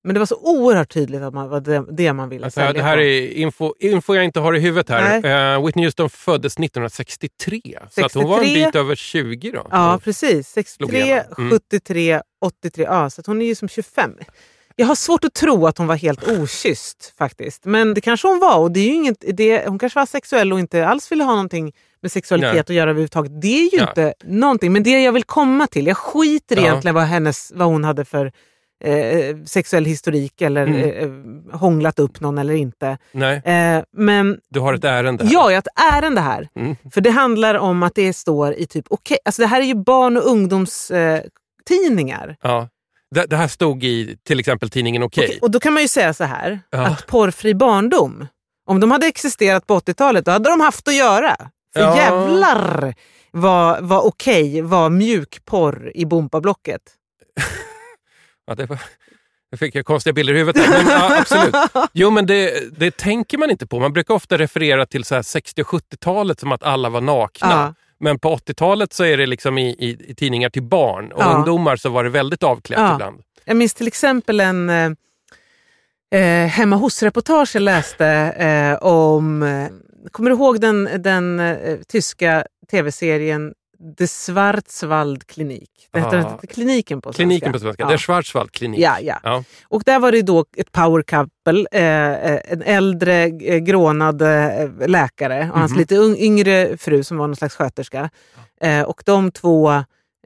[0.05, 2.73] Men det var så oerhört tydligt att man var det, det man ville Alltså, sälja
[2.73, 3.03] det här på.
[3.03, 5.55] är info, info jag inte har i huvudet här.
[5.57, 8.67] Eh, Whitney Houston föddes 1963, så att hon var en 63.
[8.67, 9.67] bit över 20 då.
[9.71, 10.49] Ja, precis.
[10.49, 11.25] 63, igenom.
[11.39, 11.51] Mm.
[11.51, 12.85] 73, 83.
[12.85, 14.13] Ja, så hon är ju som 25.
[14.77, 17.65] Jag har svårt att tro att hon var helt okysst faktiskt.
[17.65, 18.59] Men det kanske hon var.
[18.59, 21.73] Och det är inget, det, hon kanske var sexuell och inte alls ville ha någonting
[22.03, 22.61] med sexualitet Nej.
[22.61, 23.41] att göra överhuvudtaget.
[23.43, 23.89] Det är ju Ja.
[23.89, 24.73] inte någonting.
[24.73, 26.63] Men det jag vill komma till, jag skiter Ja.
[26.63, 28.33] egentligen vad, hennes, vad hon hade för
[28.85, 31.49] eh, sexuell historik eller Mm.
[31.53, 32.99] eh, hånglat upp någon eller inte.
[33.13, 35.33] Nej, Eh, men du har ett ärende här.
[35.33, 36.49] Ja, jag har ett ärende här.
[36.57, 36.77] Mm.
[36.93, 39.75] För det handlar om att det står i typ, okej, alltså det här är ju
[39.75, 41.17] barn och ungdomstidningar.
[41.17, 41.23] Eh,
[41.69, 42.37] tidningar.
[42.43, 42.69] Ja.
[43.15, 45.25] Det, det här stod i till exempel tidningen Okej.
[45.25, 46.87] Okej, Och då kan man ju säga så här, Ja.
[46.87, 48.27] att porrfri barndom,
[48.67, 51.37] om de hade existerat på 80-talet, då hade de haft att göra.
[51.75, 51.97] För Ja.
[51.97, 52.95] jävlar
[53.31, 56.81] vad, vad okej var mjukporr i Bompablocket.
[58.47, 58.79] Ja, det var,
[59.51, 61.55] jag fick jag konstiga bilder i huvudet här, men ja, absolut.
[61.93, 63.81] Jo, men det, det tänker man inte på.
[63.81, 67.51] Man brukar ofta referera till så här 60 och 70-talet som att alla var nakna.
[67.51, 67.75] Ja.
[68.01, 71.35] Men på 80-talet så är det liksom i, i, i tidningar till barn och Ja.
[71.35, 73.23] ungdomar så var det väldigt avklätt ibland.
[73.45, 74.91] Jag minns till exempel en eh,
[76.21, 78.07] eh, hemma hos-reportage jag läste
[78.39, 79.69] eh, om, eh,
[80.11, 83.55] kommer du ihåg den, den eh, tyska tv-serien
[83.99, 85.71] The Schwarzwald Klinik?
[85.93, 87.23] Det heter inte kliniken på svenska.
[87.23, 87.89] Kliniken på svenska, Ja.
[87.89, 88.81] Der Schwarzwald klinik.
[88.81, 89.21] Ja, ja.
[89.23, 89.45] Ja.
[89.69, 95.51] Och där var det då ett power couple, eh, en äldre eh, grånad eh, läkare
[95.53, 95.79] och hans Mhm.
[95.79, 98.11] lite yngre fru som var någon slags sköterska.
[98.61, 99.71] Eh, och de två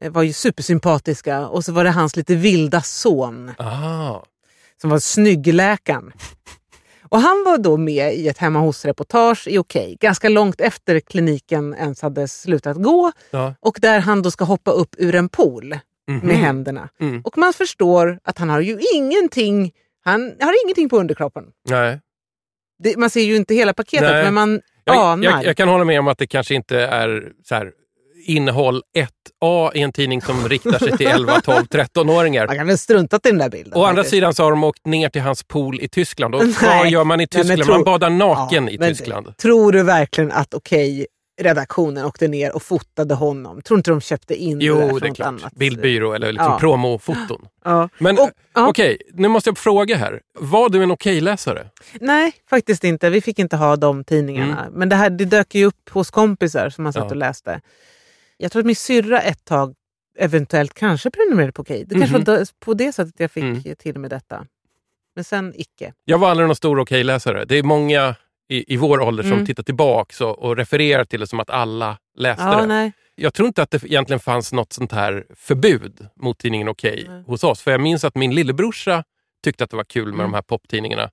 [0.01, 4.23] eh, var ju supersympatiska och så var det hans lite vilda son Ah.
[4.81, 6.13] som var snyggläkaren.
[7.09, 11.75] Och han var då med i ett hemma hos-reportage i Okej, ganska långt efter kliniken
[11.75, 13.13] ens hade slutat gå.
[13.31, 13.55] Ja.
[13.61, 16.27] Och där han då ska hoppa upp ur en pool Mhm.
[16.27, 16.89] med händerna.
[17.01, 17.21] Mm.
[17.25, 19.73] Och man förstår att han har ju ingenting,
[20.05, 21.45] han har ingenting på underkroppen.
[21.69, 22.01] Nej.
[22.79, 24.25] Det, man ser ju inte hela paketet Nej.
[24.25, 25.25] men man Jag, anar.
[25.31, 27.73] jag, jag kan hålla med om att det kanske inte är så här,
[28.25, 28.83] innehåll
[29.41, 32.47] 1A i en tidning som riktar sig till 11, 12, 13-åringar.
[32.47, 33.73] Man kan väl struntat i den där bilden.
[33.75, 36.35] Å andra sidan så har de åkt ner till hans pool i Tyskland.
[36.35, 36.79] Och Nej.
[36.79, 37.63] vad gör man i Nej, men Tyskland?
[37.67, 39.37] tror- Man badar naken i men Tyskland.
[39.37, 41.07] Tror du verkligen att Okej,
[41.41, 43.63] redaktionen åkte ner och fotade honom?
[43.63, 45.29] Tror inte de köpte in det där Jo, från det är klart.
[45.29, 45.53] annat?
[45.55, 46.59] Bildbyrå eller liksom Ja.
[46.59, 47.47] promofoton.
[47.65, 47.89] Ja.
[47.99, 48.69] Men Och- ja.
[48.69, 50.21] okej, nu måste jag fråga här.
[50.39, 51.67] Var du en okej-läsare?
[52.01, 53.11] Nej, faktiskt inte.
[53.11, 54.67] Vi fick inte ha de tidningarna.
[54.73, 57.09] Men det här det dök ju upp hos kompisar som man satt Mm.
[57.09, 57.13] Ja.
[57.13, 57.61] och läste.
[58.37, 59.75] Jag tror att min syrra ett tag
[60.19, 61.85] eventuellt kanske prenumererade på Okej.
[61.89, 62.25] Det kanske Mhm.
[62.25, 63.63] var då- på det sättet jag fick Mm.
[63.79, 64.47] till med detta.
[65.15, 65.93] Men sen icke.
[66.05, 67.45] Jag var aldrig någon stor okej-läsare.
[67.45, 68.15] Det är många
[68.49, 69.47] i, i vår ålder som Mm.
[69.47, 72.67] tittar tillbaka och, och refererar till det som att alla läste Ja, det.
[72.67, 72.93] nej.
[73.15, 77.23] Jag tror inte att det egentligen fanns något sånt här förbud mot tidningen Okej Nej.
[77.27, 77.63] hos oss.
[77.63, 79.05] För jag minns att min lillebrorsa
[79.45, 80.25] tyckte att det var kul med Mm.
[80.27, 81.11] de här poptidningarna.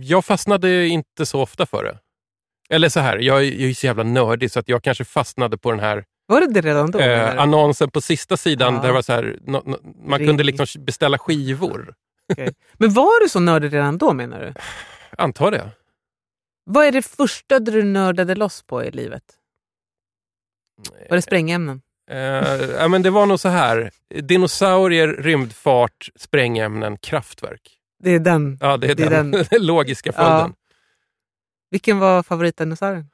[0.00, 1.98] Jag fastnade inte så ofta för det.
[2.72, 5.58] Eller så här, jag, är- är ju så jävla nördig så att jag kanske fastnade
[5.58, 6.98] på den här Var det det redan då?
[7.00, 8.82] eh, annonsen på sista sidan Ja.
[8.82, 10.28] där var så här, no, no, man Ring.
[10.28, 11.94] kunde liksom beställa skivor.
[12.32, 12.54] Okej.
[12.72, 14.52] Men var du så nördig redan då menar du?
[15.18, 15.70] Antar det.
[16.64, 19.22] Vad är det första du nördade loss på i livet?
[21.10, 21.82] Var det sprängämnen?
[22.10, 22.16] Eh,
[22.78, 23.90] ja, men det var nog så här.
[24.14, 27.76] Dinosaurier, rymdfart, sprängämnen, kraftverk.
[28.02, 28.58] Det är den.
[28.60, 29.44] Ja, det är, Det är den, den.
[29.66, 30.54] logiska följden.
[31.70, 33.06] Vilken var favoritdinosaurien?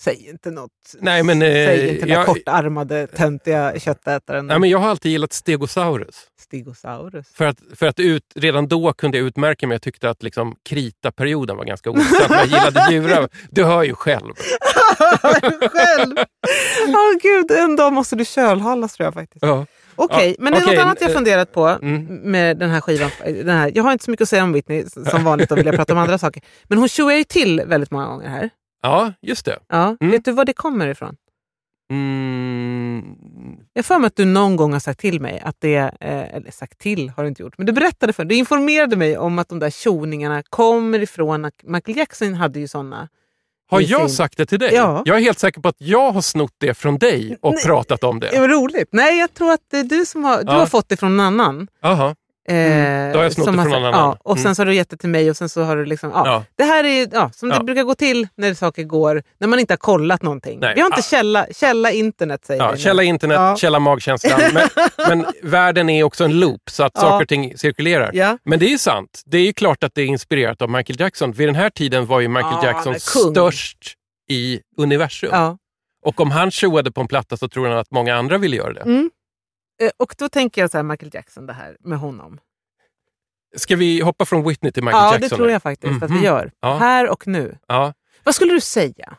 [0.00, 0.70] Säg inte något.
[1.00, 4.46] Nej, men, eh, Säg inte den jag- kortarmade, töntiga köttätaren.
[4.46, 6.26] Nej, men jag har alltid gillat Stegosaurus.
[6.40, 7.26] Stegosaurus.
[7.34, 9.74] För att, för att ut, redan då kunde jag utmärka mig.
[9.74, 12.30] Jag tyckte att liksom, krita-perioden var ganska ointressant.
[12.30, 13.28] jag gillade djurar.
[13.50, 14.32] Du hör ju själv.
[15.72, 16.16] Själv!
[16.88, 19.42] Åh gud, en dag måste du kölhalas tror jag faktiskt.
[19.44, 19.66] Ja.
[19.98, 22.04] Okej, Ja, men det är okej, något annat jag eh, funderat på mm.
[22.30, 23.10] med den här skivan.
[23.24, 23.72] Den här.
[23.74, 25.92] Jag har inte så mycket att säga om Whitney som vanligt och vill jag prata
[25.92, 26.42] om andra saker.
[26.64, 28.50] Men hon tjoar ju till väldigt många gånger här.
[28.82, 29.58] ja, just det.
[29.68, 29.96] Ja.
[30.00, 30.10] Mm.
[30.10, 31.16] Vet du var det kommer ifrån?
[31.90, 33.02] Mm,
[33.74, 36.50] Jag för mig att du någon gång har sagt till mig att det, eh, eller
[36.50, 39.48] sagt till har du inte gjort, men du berättade för du informerade mig om att
[39.48, 43.08] de där tjoningarna kommer ifrån att Michael Jackson hade ju såna.
[43.70, 44.74] Har jag sin- sagt det till dig?
[44.74, 45.02] Ja.
[45.04, 47.64] Jag är helt säker på att jag har snott det från dig och Nej.
[47.64, 48.40] pratat om Det det.
[48.40, 48.88] var roligt.
[48.92, 50.52] Nej, jag tror att det är du som har, du Ja.
[50.58, 51.68] har fått det från någon annan.
[51.82, 52.14] Aha.
[52.48, 52.54] Eh,
[53.08, 53.92] Mm, då har jag snott det från någon annan.
[54.00, 54.54] Ja, och sen Mm.
[54.54, 56.10] så har du gett det till mig och sen så har du liksom...
[56.14, 56.22] Ja.
[56.26, 56.44] Ja.
[56.56, 57.62] Det här är ja, som det Ja.
[57.62, 60.58] brukar gå till när saker går, när man inte har kollat någonting.
[60.60, 60.72] Nej.
[60.74, 61.02] Vi har inte Ah.
[61.02, 64.40] källa, källa internet säger Ja, källa internet, källa magkänslan.
[64.52, 64.68] Men,
[65.08, 68.38] men världen är också en loop så att saker och ting cirkulerar.
[68.44, 69.22] Men det är sant.
[69.26, 71.32] Det är ju klart att det är inspirerat av Michael Jackson.
[71.32, 73.78] Vid den här tiden var ju Michael Ja, Jackson störst
[74.30, 75.30] i universum.
[76.04, 78.72] Och om han showade på en platta så tror han att många andra ville göra
[78.72, 78.80] det.
[78.80, 79.10] Mm.
[79.82, 82.40] Eh, Och då tänker jag så här, Michael Jackson, det här med honom.
[83.56, 85.28] Ska vi hoppa från Whitney till Michael ja, Jackson?
[85.28, 86.24] det tror jag faktiskt att vi Mhm.
[86.24, 86.52] gör.
[86.60, 86.76] Ja.
[86.76, 87.58] Här och nu.
[87.66, 87.94] Ja.
[88.24, 89.16] Vad skulle du säga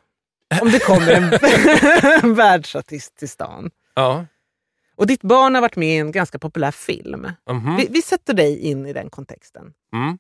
[0.62, 1.30] om det kommer en,
[2.36, 3.72] världsartist till stan?
[3.93, 4.26] Ja.
[4.95, 7.28] Och ditt barn har varit med i en ganska populär film.
[7.50, 7.76] Mhm.
[7.76, 9.74] Vi, vi sätter dig in i den kontexten.
[9.93, 10.17] Mm.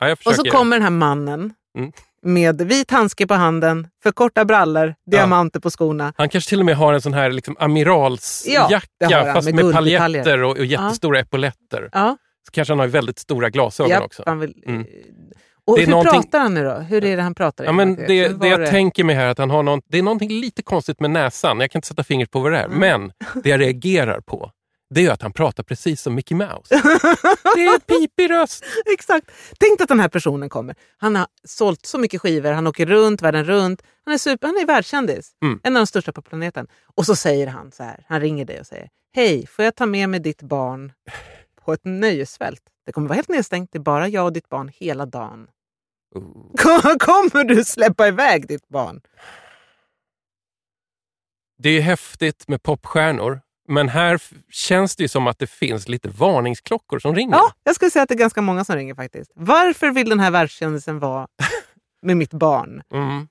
[0.00, 1.92] ja Och så kommer den här mannen Mm.
[2.22, 6.12] Med vit handske på handen, för korta brallor, diamanter på skorna.
[6.16, 9.52] Han kanske till och med har en sån här liksom Ja, amiralsjacka det han, fast
[9.54, 11.90] med med, paljetter och, och jättestora epauletter.
[11.92, 14.34] Ja, Så kanske han har väldigt stora glasögon japp, också.
[14.34, 14.84] vill, Mm.
[15.66, 16.74] Och Det hur någonting- pratar han nu då?
[16.74, 17.64] Hur är det han pratar?
[17.64, 20.02] Ja, men det, det jag tänker mig här är att han har någon, det är
[20.02, 21.60] någonting lite konstigt med näsan.
[21.60, 22.64] Jag kan inte sätta fingret på vad det är.
[22.64, 22.78] Mm.
[22.78, 24.50] Men det jag reagerar på
[24.94, 26.74] det är att han pratar precis som Mickey Mouse.
[27.54, 28.64] det är en pipig röst.
[28.92, 29.30] Exakt.
[29.60, 30.74] Tänk att den här personen kommer.
[30.96, 33.82] Han har sålt så mycket skivor, han åker runt världen runt.
[34.04, 35.60] Han är, super, han är världskändis, Mm.
[35.62, 36.66] en av de största på planeten.
[36.96, 39.86] Och så säger han så här, han ringer dig och säger Hej, får jag ta
[39.86, 40.92] med mig ditt barn
[41.64, 42.62] på ett nöjesfält?
[42.86, 45.46] Det kommer vara helt nedstängt, det är bara jag och ditt barn hela dagen.
[46.58, 49.00] Kom- Kommer du släppa iväg ditt barn?
[51.58, 53.40] Det är häftigt med popstjärnor.
[53.72, 57.36] Men här känns det ju som att det finns lite varningsklockor som ringer.
[57.36, 59.30] Ja, jag skulle säga att det är ganska många som ringer faktiskt.
[59.34, 61.26] Varför vill den här världskändisen vara
[62.02, 62.82] med mitt barn?
[62.94, 63.28] Mm.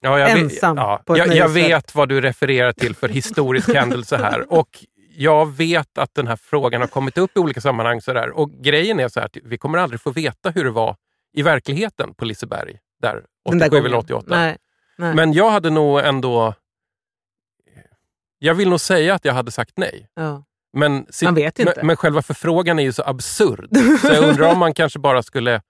[0.00, 3.08] Ja, jag Ensam vet, ja, på ett jag, jag vet vad du refererar till för
[3.08, 4.52] historisk händelse här.
[4.52, 4.84] Och
[5.16, 8.00] jag vet att den här frågan har kommit upp i olika sammanhang.
[8.00, 8.30] Så där.
[8.30, 10.96] Och grejen är så här, att vi kommer aldrig få veta hur det var
[11.36, 12.78] i verkligheten på Liseberg.
[13.02, 14.04] Där, Den där 87 eller gången.
[14.04, 14.26] 88.
[14.28, 14.56] Nej,
[14.98, 15.14] nej.
[15.14, 16.54] Men jag hade nog ändå...
[18.38, 20.08] Jag vill nog säga att jag hade sagt nej.
[20.14, 20.44] ja.
[20.72, 21.72] Men, si- Man vet inte.
[21.76, 23.68] Men, men själva förfrågan är ju så absurd.
[24.00, 25.62] Så jag undrar om man kanske bara skulle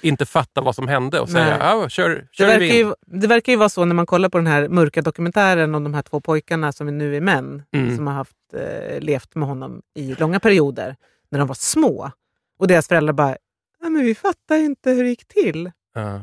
[0.00, 2.86] inte fatta vad som hände och säga ja, kör, Det kör verkar, vi in.
[2.86, 5.84] ju, det verkar ju vara så när man kollar på den här mörka dokumentären om
[5.84, 7.96] de här två pojkarna som nu är män, Mm.
[7.96, 10.96] som har haft, eh, levt med honom i långa perioder,
[11.30, 12.10] när de var små.
[12.58, 13.36] Och deras föräldrar bara,
[13.80, 15.70] Nej, men vi fattar inte hur det gick till.
[15.94, 16.20] Ja.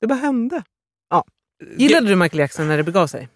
[0.00, 0.62] Det bara hände.
[1.10, 1.24] Ja.
[1.76, 3.28] Gillade du Michael Jackson när det begav sig?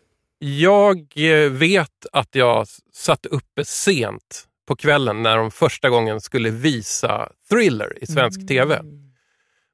[0.43, 6.51] Jag eh, vet att jag satt uppe sent på kvällen när de första gången skulle
[6.51, 8.82] visa Thriller i svensk tv.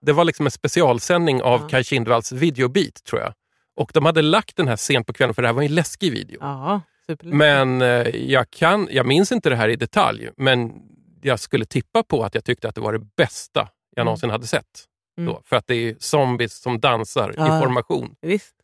[0.02, 1.68] Det var liksom en specialsändning av Ja.
[1.68, 3.32] Kaj Kindvalls videobeat tror jag.
[3.76, 6.12] Och de hade lagt den här sent på kvällen för det här var en läskig
[6.12, 6.38] video.
[6.40, 6.80] Ja.
[7.22, 10.72] Men eh, jag, kan, jag minns inte det här i detalj, men
[11.22, 13.60] jag skulle tippa på att jag tyckte att det var det bästa
[13.96, 14.04] jag Mm.
[14.06, 14.84] någonsin hade sett.
[15.18, 15.32] Mm.
[15.32, 17.58] Då, för att det är zombies som dansar Ja.
[17.58, 18.14] i formation.
[18.22, 18.54] Visst,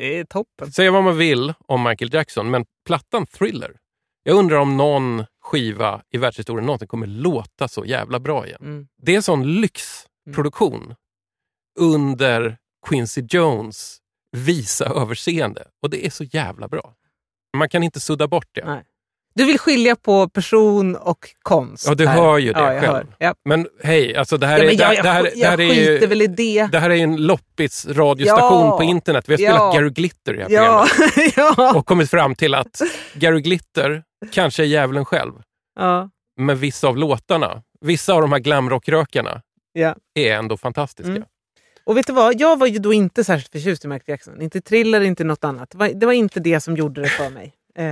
[0.00, 0.72] det är toppen.
[0.72, 3.76] Säga vad man vill om Michael Jackson, men plattan Thriller.
[4.22, 8.60] Jag undrar om någon skiva i världshistorien någonsin kommer låta så jävla bra igen.
[8.60, 8.88] Mm.
[9.02, 10.94] Det är en sån lyxproduktion
[11.78, 13.98] under Quincy Jones
[14.32, 15.64] visa överseende.
[15.82, 16.94] Och det är så jävla bra.
[17.56, 18.64] Man kan inte sudda bort det.
[18.64, 18.84] Nej.
[19.40, 21.86] Du vill skilja på person och konst.
[21.86, 22.16] Ja, du här.
[22.16, 23.06] hör ju det ja, själv.
[23.18, 23.34] Ja.
[23.44, 26.00] Men hej, alltså det här, Ja, är, jag, jag, det här, jag, det här är
[26.00, 26.06] ju...
[26.06, 26.68] väl i det.
[26.72, 29.24] Det här är en loppis radiostation på internet.
[29.28, 30.86] Vi har spelat Gary Glitter i det här
[31.34, 32.80] programmet och kommit fram till att
[33.14, 35.32] Gary Glitter kanske är djävulen själv.
[35.78, 36.10] ja.
[36.40, 39.42] Men vissa av låtarna, vissa av de här glamrockrökarna
[40.14, 41.10] är ändå fantastiska.
[41.10, 41.24] Mm.
[41.84, 42.40] Och vet du vad?
[42.40, 44.42] Jag var ju då inte särskilt förtjust i Michael Jackson.
[44.42, 45.70] Inte thriller, inte något annat.
[45.70, 47.54] Det var, det var inte det som gjorde det för mig.
[47.78, 47.84] Eh,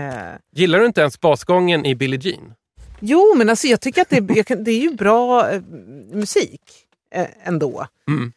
[0.52, 2.54] Gillar du inte ens basgången i Billie Jean?
[3.00, 5.62] Jo, men alltså jag tycker att det, jag det är ju bra eh,
[6.12, 6.60] musik
[7.14, 7.86] eh, ändå.
[8.08, 8.32] Mm.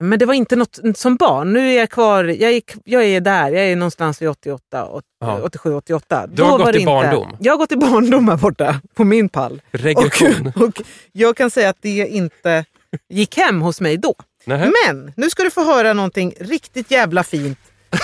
[0.00, 1.52] Men det var inte något som barn.
[1.52, 5.04] Nu är jag kvar, jag är, jag är där, jag är någonstans vid 88, åt-
[5.20, 5.40] Ja.
[5.42, 6.26] 87, 88.
[6.26, 7.36] Du har Då gått i barndom.
[7.40, 9.62] Jag har gått i barndom här borta, på min pall.
[9.70, 10.52] Regression.
[10.56, 12.64] Och, och jag kan säga att det inte
[13.08, 14.14] gick hem hos mig då.
[14.44, 14.70] Nähä.
[14.86, 17.58] Men nu ska du få höra någonting riktigt jävla fint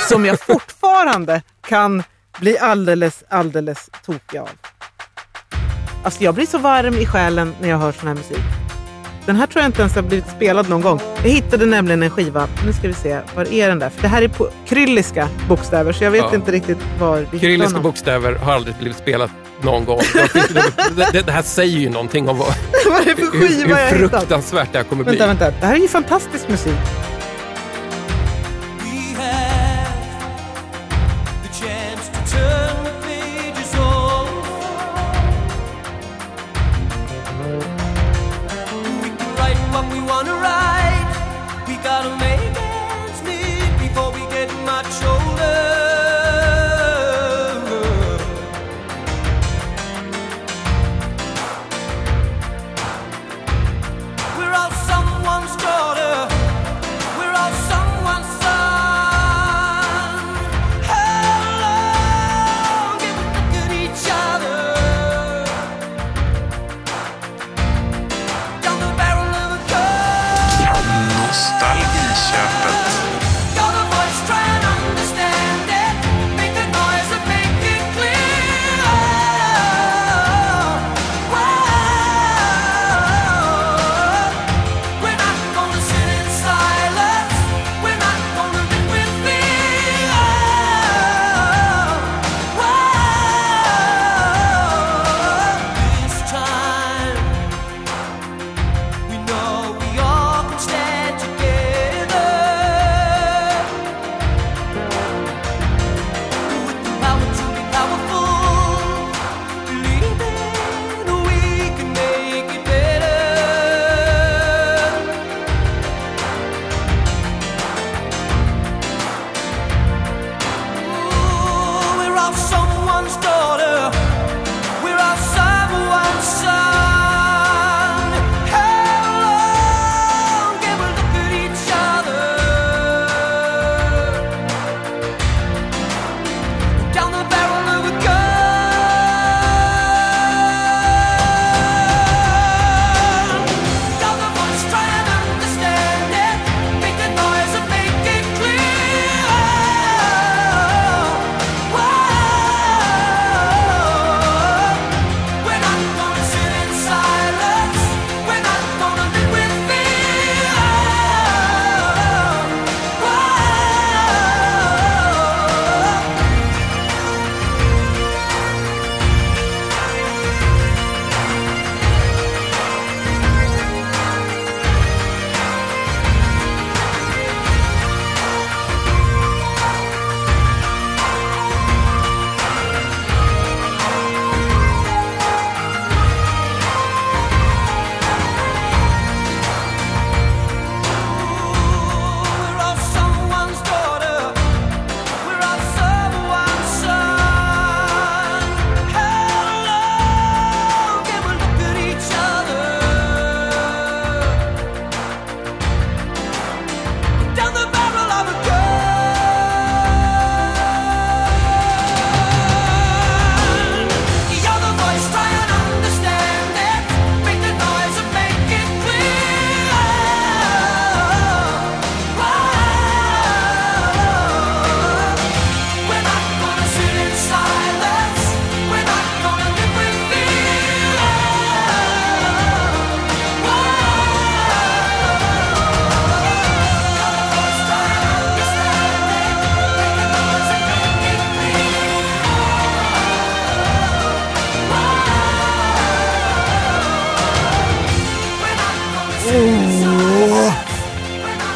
[0.09, 2.03] som jag fortfarande kan
[2.41, 4.49] bli alldeles, alldeles tokig av.
[6.05, 8.39] Alltså jag blir så varm i själen när jag hör sån här musik.
[9.27, 11.01] Den här tror jag inte ens har blivit spelad någon gång.
[11.23, 12.49] Jag hittade nämligen en skiva.
[12.67, 13.91] Nu ska vi se, var är den där?
[13.91, 16.35] För det här är på krylliska bokstäver så jag vet Ja.
[16.35, 17.83] inte riktigt var vi honom.
[17.83, 19.31] bokstäver har aldrig blivit spelat
[19.63, 20.01] någon gång.
[20.15, 22.49] Jag det, det, här säger ju någonting om vad,
[22.87, 24.21] Vad är det för hur, skiva jag hur hittat?
[24.21, 25.17] fruktansvärt det här kommer bli.
[25.17, 25.61] Vänta, vänta.
[25.61, 26.75] Det här är ju fantastisk musik.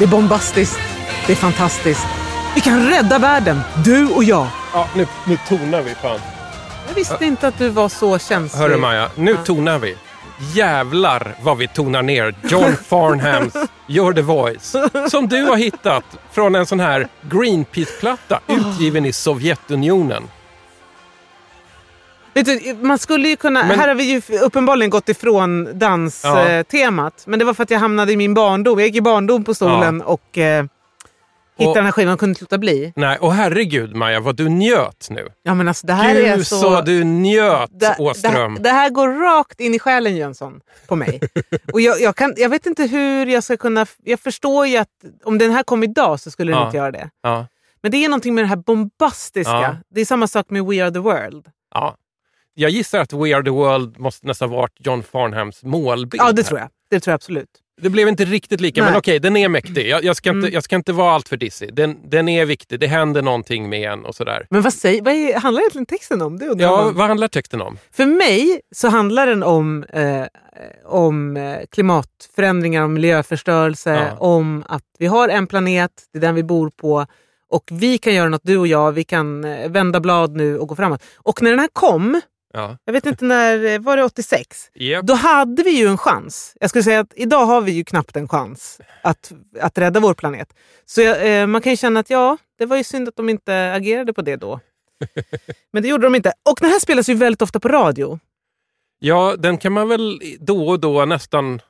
[0.02, 0.80] Det är bombastiskt.
[1.26, 2.06] Det är fantastiskt.
[2.54, 4.46] Vi kan rädda världen, du och jag.
[4.74, 6.20] Ja, nu, nu tonar vi fan.
[6.88, 8.60] Jag visste inte att du var så känslig.
[8.60, 9.96] Hörru Maja, nu tonar vi.
[10.54, 13.54] Jävlar vad vi tonar ner John Farnhams
[13.88, 14.76] You're the Voice.
[15.10, 20.22] Som du har hittat från en sån här Greenpeace-platta utgiven i Sovjetunionen.
[22.34, 25.72] Du, man skulle ju kunna, Men- här har vi ju uppenbarligen gått ifrån Ja.
[25.72, 27.24] danstemat.
[27.26, 28.78] Men det var för att jag hamnade i min barndom.
[28.78, 30.64] Jag gick i barndom på stolen och eh,
[31.56, 32.92] hittade Och- den här skivan och kunde inte låta bli.
[32.96, 35.28] Nej, och herregud Maja, vad du njöt nu.
[35.42, 36.56] Ja men alltså det här Gud är så...
[36.60, 36.80] så...
[36.80, 38.58] du njöt, det, det, Åström.
[38.60, 39.08] det här går
[39.38, 41.20] rakt in i själen Jönsson på mig.
[41.72, 43.86] och jag, jag, kan, jag vet inte hur jag ska kunna...
[44.04, 44.88] Jag förstår ju att
[45.24, 46.66] om den här kom idag så skulle den Ja.
[46.66, 47.10] inte göra det.
[47.22, 47.46] Ja,
[47.82, 49.52] Men det är någonting med det här bombastiska.
[49.52, 49.76] Ja.
[49.94, 51.46] Det är samma sak med We Are The World.
[51.74, 51.96] ja.
[52.54, 56.22] Jag gissar att We Are The World måste nästan varit John Farnhams målbild.
[56.22, 56.68] Ja, det tror jag.
[56.90, 57.48] Det tror jag absolut.
[57.80, 58.90] Det blev inte riktigt lika, Nej.
[58.90, 59.88] men okej, den är mäktig.
[59.88, 60.52] Jag, jag, ska inte, Mm.
[60.54, 61.74] jag ska inte vara allt för dissig.
[61.74, 64.46] Den, den är viktig, det händer någonting med en och sådär.
[64.50, 66.38] Men vad, säger, vad är, handlar egentligen texten om?
[66.38, 66.94] Det undrar Ja, man.
[66.94, 67.78] vad handlar texten om?
[67.92, 70.24] För mig så handlar den om, eh,
[70.84, 74.16] om eh, klimatförändringar, om miljöförstörelse, Ja.
[74.18, 77.06] om att vi har en planet, det är den vi bor på
[77.50, 80.68] och vi kan göra något, du och jag, vi kan eh, vända blad nu och
[80.68, 81.02] gå framåt.
[81.16, 82.20] Och när den här kom,
[82.52, 82.78] Ja.
[82.84, 84.70] jag vet inte när, eh, var det 86?
[84.74, 85.06] Japp.
[85.06, 86.56] Då hade vi ju en chans.
[86.60, 90.14] Jag skulle säga att idag har vi ju knappt en chans att, att rädda vår
[90.14, 90.48] planet.
[90.86, 93.72] Så eh, man kan ju känna att ja, det var ju synd att de inte
[93.72, 94.60] agerade på det då.
[95.72, 96.32] Men det gjorde de inte.
[96.50, 98.18] Och den här spelas ju väldigt ofta på radio.
[98.98, 101.60] Ja, den kan man väl då och då nästan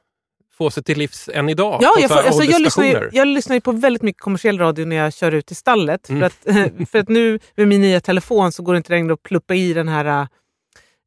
[0.58, 1.78] få sig till livs än idag.
[1.82, 4.86] Ja, jag, får, alltså, jag, lyssnar ju, jag lyssnar ju på väldigt mycket kommersiell radio
[4.86, 6.08] när jag kör ut till stallet.
[6.08, 6.20] Mm.
[6.20, 9.22] För, att, för att nu med min nya telefon så går det inte längre att
[9.22, 10.28] pluppa i den här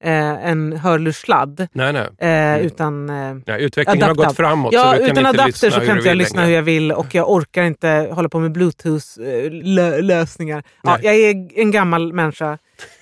[0.06, 1.68] eh, en hörlurssladd.
[1.74, 2.08] Nej, nej.
[2.58, 4.28] Eh, Utan eh, Ja, utvecklingen har Adapter.
[4.28, 4.74] gått framåt.
[4.74, 7.64] Ja, utan adapter så kan inte jag vill lyssna hur jag vill och jag orkar
[7.64, 10.64] inte hålla på med bluetooth-lösningar.
[10.84, 11.06] Ja, Nej.
[11.06, 12.58] jag är en gammal människa.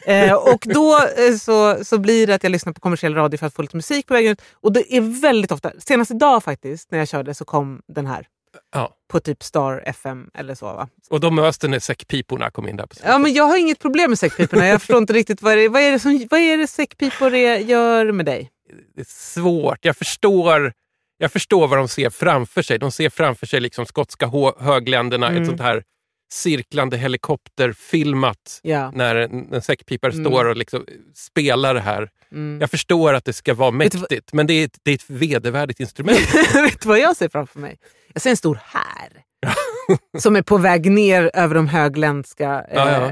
[0.05, 3.47] Eh, och då eh, så, så blir det att jag lyssnar på kommersiell radio för
[3.47, 4.41] att få lite musik på vägen ut.
[4.61, 8.27] Och det är väldigt ofta, senast idag faktiskt, när jag körde så kom den här.
[8.73, 8.95] Ja.
[9.11, 10.65] På typ Star FM eller så.
[10.65, 10.87] Va?
[11.09, 13.79] Och då möts det när säckpiporna kom in där på Ja, men jag har inget
[13.79, 14.67] problem med säckpiporna.
[14.67, 17.57] Jag förstår inte riktigt vad, det, vad, är, det som, vad är det säckpipor är-
[17.57, 18.49] gör med dig?
[18.95, 19.85] Det är svårt.
[19.85, 20.73] Jag förstår,
[21.17, 22.79] jag förstår vad de ser framför sig.
[22.79, 25.41] De ser framför sig liksom skotska högländerna, Mm.
[25.41, 25.83] ett sånt här
[26.31, 28.59] cirklande helikopterfilmat
[28.93, 30.25] när en, en säckpipare Mm.
[30.25, 32.09] står och liksom spelar det här.
[32.31, 32.57] Mm.
[32.61, 35.09] Jag förstår att det ska vara vad- mäktigt, men det är, ett, det är ett
[35.09, 36.19] vedervärdigt instrument.
[36.55, 37.77] Vet du vad jag ser framför mig?
[38.13, 39.23] Jag ser en stor här.
[40.19, 43.11] som är på väg ner över de högländska eh, Ja, ja.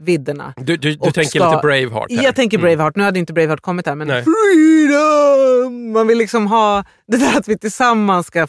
[0.00, 0.54] vidderna.
[0.56, 2.24] Du, du, du tänker ska- lite Braveheart här.
[2.24, 2.66] Jag tänker Mm.
[2.68, 2.96] Braveheart.
[2.96, 4.24] Nu hade inte Braveheart kommit här, men Nej.
[4.24, 5.92] freedom!
[5.92, 8.46] Man vill liksom ha det där att vi tillsammans ska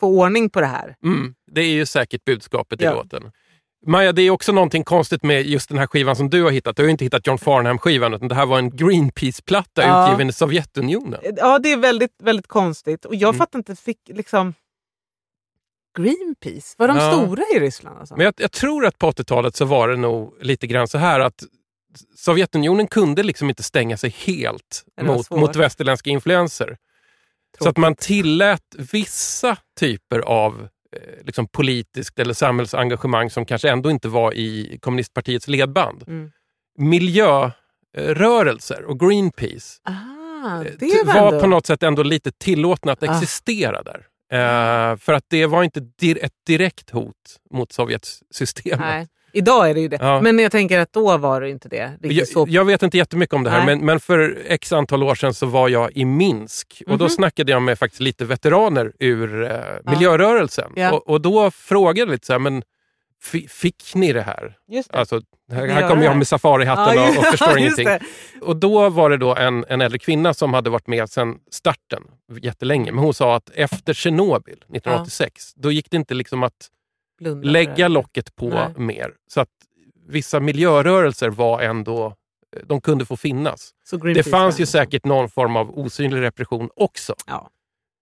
[0.00, 0.94] få ordning på det här.
[1.04, 2.94] Mm, det är ju säkert budskapet i Ja.
[2.94, 3.32] låten.
[3.86, 6.76] Maja, det är också någonting konstigt med just den här skivan som du har hittat.
[6.76, 10.06] Du har ju inte hittat John Farnham-skivan, utan det här var en Greenpeace-platta Ja.
[10.08, 11.20] utgiven i Sovjetunionen.
[11.36, 13.04] Ja, det är väldigt, väldigt konstigt.
[13.04, 13.38] Och jag Mm.
[13.38, 14.54] fattar inte, fick liksom...
[15.98, 17.12] Greenpeace, var de Ja.
[17.12, 17.98] stora i Ryssland?
[17.98, 18.16] Alltså?
[18.16, 21.20] Men jag, jag tror att på 80-talet så var det nog lite grann så här
[21.20, 21.44] att
[22.16, 26.76] Sovjetunionen kunde liksom inte stänga sig helt mot, mot västerländska influenser.
[27.62, 30.68] Så att man tillät vissa typer av
[31.24, 36.04] liksom politiskt eller samhällsengagemang som kanske ändå inte var i kommunistpartiets ledband.
[36.08, 36.30] Mm.
[37.94, 43.02] Miljörörelser och Greenpeace Ah, eh, det var, var på något sätt ändå lite tillåtna att
[43.02, 43.06] Ah.
[43.16, 44.06] existera där.
[44.32, 47.14] Eh, för att det var inte dir- ett direkt hot
[47.50, 48.80] mot Sovjetsystemet.
[48.80, 49.08] Nej.
[49.32, 49.98] Idag är det ju det.
[50.00, 50.20] Ja.
[50.20, 51.90] Men jag tänker att då var det inte det.
[52.02, 52.46] Riktigt Jag, så.
[52.48, 55.46] jag vet inte jättemycket om det här, men, men för x antal år sedan så
[55.46, 57.10] var jag i Minsk och då Mhm.
[57.10, 59.58] snackade jag med faktiskt lite veteraner ur eh,
[59.92, 60.72] miljörörelsen.
[60.76, 60.92] Ja.
[60.92, 62.62] Och, och då frågade jag lite så här, men
[63.22, 64.56] fi- fick ni det här?
[64.68, 64.98] Just det.
[64.98, 65.20] Alltså,
[65.52, 67.84] här, här kommer jag med safarihatten Ja, och, och förstår ingenting.
[67.84, 68.00] det.
[68.42, 72.02] Och då var det då en, en äldre kvinna som hade varit med sedan starten
[72.42, 72.92] jättelänge.
[72.92, 76.68] Men hon sa att efter Tjernobyl 1986, då gick det inte liksom att
[77.18, 77.88] Blunda lägga det.
[77.88, 78.68] locket på Nej.
[78.76, 79.12] mer.
[79.28, 79.48] Så att
[80.08, 82.14] vissa miljörörelser var ändå,
[82.64, 83.70] de kunde få finnas.
[84.14, 87.14] Det fanns ju säkert någon form av osynlig repression också.
[87.26, 87.50] Ja.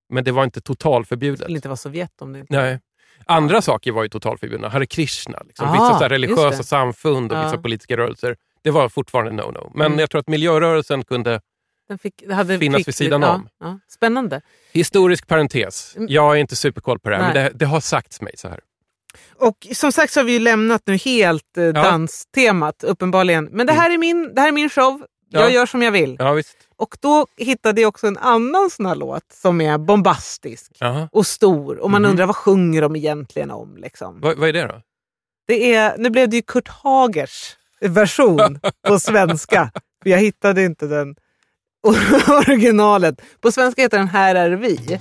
[0.08, 1.40] Men det var inte Det totalförbjudet.
[1.40, 2.60] skulle inte vara Sovjet om det inte...
[2.62, 2.80] Nej.
[3.26, 4.68] Andra saker var ju totalförbjudna.
[4.68, 5.68] Hare Krishna, liksom.
[5.68, 6.64] Ah, vissa så just religiösa det.
[6.64, 7.44] samfund och Ja.
[7.44, 8.36] vissa politiska rörelser.
[8.62, 9.70] Det var fortfarande no-no.
[9.74, 9.98] Men Mm.
[9.98, 11.40] jag tror att miljörörelsen kunde
[11.88, 13.48] Den fick, det hade Finnas fick, vid sidan ja, om.
[13.60, 13.78] Ja.
[13.88, 14.40] Spännande.
[14.72, 15.96] Historisk parentes.
[15.96, 16.06] Mm.
[16.10, 17.44] Jag är inte superkoll på det här, men Nej.
[17.52, 18.60] det, det har sagts mig så här.
[19.36, 23.44] Och som sagt så har vi ju lämnat nu helt eh, danstemat uppenbarligen.
[23.52, 25.02] Men det här är min, det här är min show.
[25.30, 25.52] Jag Mm.
[25.54, 25.58] Ja.
[25.60, 26.16] gör som jag vill.
[26.18, 26.56] Ja, visst.
[26.76, 31.08] Och då hittade jag också en annan sån här låt som är bombastisk Jaha.
[31.12, 31.78] och stor.
[31.78, 32.10] Och man Mhm.
[32.10, 33.76] undrar vad sjunger de egentligen om?
[33.76, 34.20] Liksom.
[34.20, 34.80] Vad, vad är det då?
[35.46, 38.58] Det är, nu blev det ju Kurt Hagers version
[38.88, 39.70] på svenska.
[40.04, 41.16] Jag hittade inte den
[42.28, 43.20] originalet.
[43.40, 45.00] På svenska heter den Här är vi.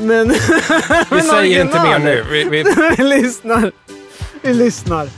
[0.00, 0.36] Men, Vi
[1.10, 2.24] men säger inte mer nu.
[2.30, 2.64] Vi, vi,
[2.96, 3.72] vi lyssnar.
[4.42, 5.08] Vi lyssnar.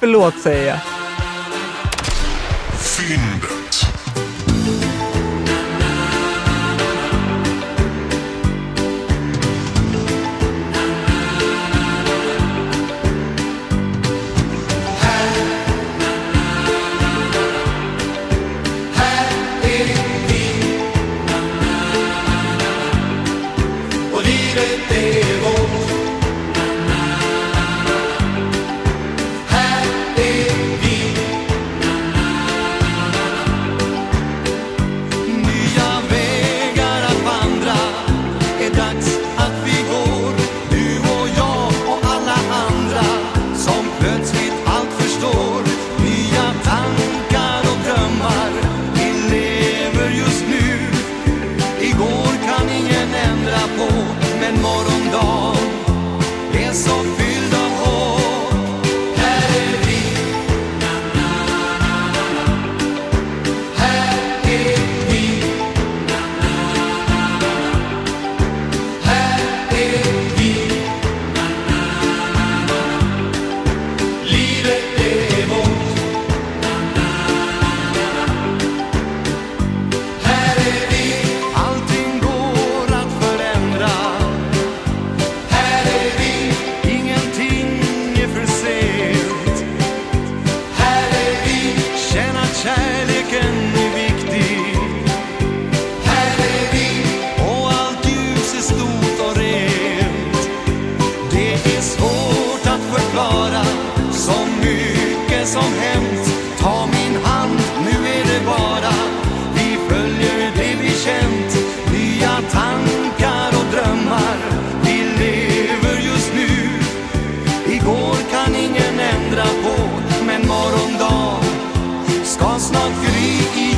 [0.00, 0.78] Förlåt säger jag.
[2.80, 3.55] Fyndet.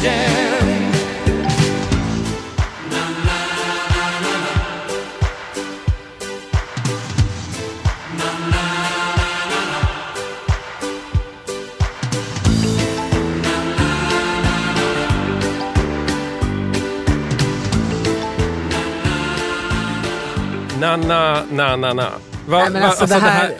[0.02, 0.78] Jam.
[20.80, 22.10] Na, na, na, na, na.
[22.46, 23.52] Va, Nej, men alltså, det här-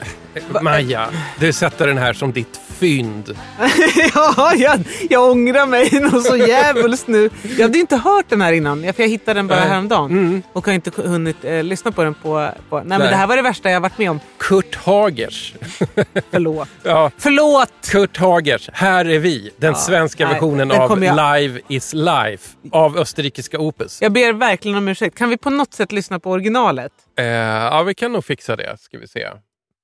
[0.61, 1.09] Maja,
[1.39, 3.37] du sätter den här som ditt fynd.
[4.13, 7.29] ja, jag, jag ångrar mig något så jävligt nu.
[7.57, 9.69] Jag hade inte hört den här innan, för jag hittade den bara Nej.
[9.69, 10.43] häromdagen.
[10.53, 12.49] Och har inte hunnit eh, lyssna på den på...
[12.69, 13.09] på nej, men Nej.
[13.09, 14.19] det här var det värsta jag varit med om.
[14.37, 15.53] Kurt Hagers.
[16.31, 16.67] Förlåt.
[16.83, 17.71] Ja, Förlåt!
[17.91, 19.51] Kurt Hagers, Här är vi.
[19.57, 24.01] Den svenska nej, versionen av jag- Live is Life av österrikiska Opus.
[24.01, 25.17] Jag ber verkligen om ursäkt.
[25.17, 26.91] Kan vi på något sätt lyssna på originalet?
[27.17, 28.77] Eh, ja, vi kan nog fixa det.
[28.79, 29.27] Ska vi se.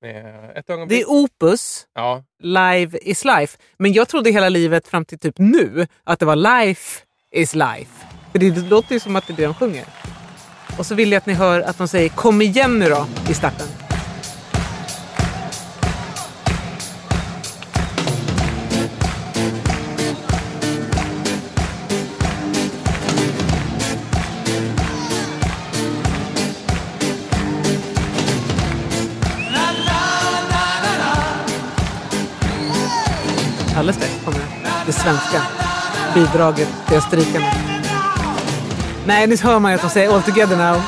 [0.04, 0.98] Eh, ett ögonblick.
[0.98, 2.22] Det är Opus, Ja.
[2.42, 3.58] Live is life.
[3.78, 8.06] Men jag trodde hela livet fram till typ nu att det var Life is life.
[8.32, 9.84] För det låter ju som att det är det de sjunger.
[10.78, 13.34] Och så vill jag att ni hör att de säger kom igen nu då i
[13.34, 13.85] starten.
[34.86, 35.42] Det svenska
[36.14, 37.46] bidraget till österrikarna.
[39.06, 40.80] Nej, nu hör man ju att de säger all together now.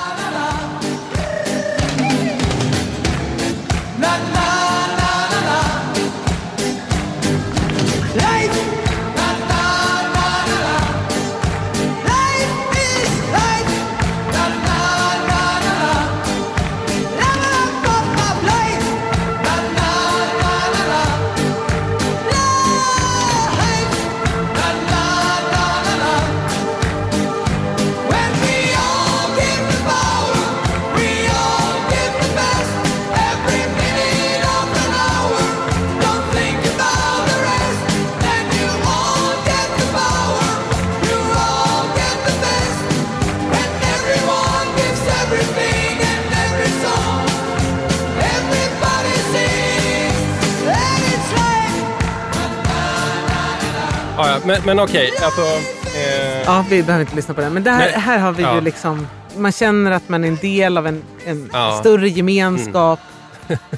[54.48, 55.40] Men men okej, alltså...
[55.40, 57.52] Eh, Ja, vi behöver inte lyssna på den.
[57.54, 58.00] Men det här, Nej.
[58.00, 58.54] här har vi Ja.
[58.54, 59.06] ju liksom...
[59.36, 61.68] Man känner att man är en del av en, en Ja.
[61.68, 61.80] Mm.
[61.80, 63.00] större gemenskap.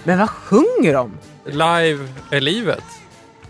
[0.05, 1.19] Men vad sjunger de?
[1.45, 2.85] live är livet.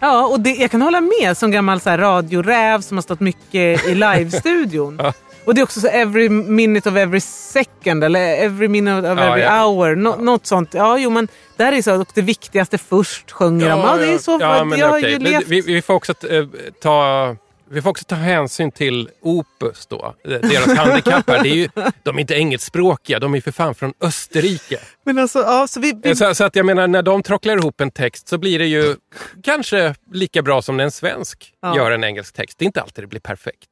[0.00, 3.20] Ja, och det, jag kan hålla med som gammal så här, radioräv som har stått
[3.20, 5.00] mycket i livestudion.
[5.02, 5.12] Ja.
[5.50, 9.24] Och det är också så every minute of every second eller every minute of Ja,
[9.24, 9.64] every ja.
[9.66, 9.94] hour.
[9.96, 10.74] No, Något sånt.
[10.74, 12.00] Ja, jo, men där är så.
[12.00, 13.80] Och det viktigaste först sjunger de.
[13.80, 14.38] Ja, det är så.
[14.40, 16.46] ja, men jag ju Men vi, vi, får också eh,
[16.82, 17.36] ta,
[17.70, 20.14] vi får också ta hänsyn till Opus då.
[20.24, 21.42] Eh, Deras handikapp här.
[21.42, 21.68] Det är ju,
[22.02, 24.78] de är inte engelskspråkiga, de är för fan från Österrike.
[25.04, 27.80] Men alltså, ja, så vi, vi, Så, så att jag menar, när de trocklar ihop
[27.80, 28.96] en text så blir det ju
[29.42, 31.76] kanske lika bra som när en svensk Ja.
[31.76, 32.58] gör en engelsk text.
[32.58, 33.68] Det är inte alltid det blir perfekt.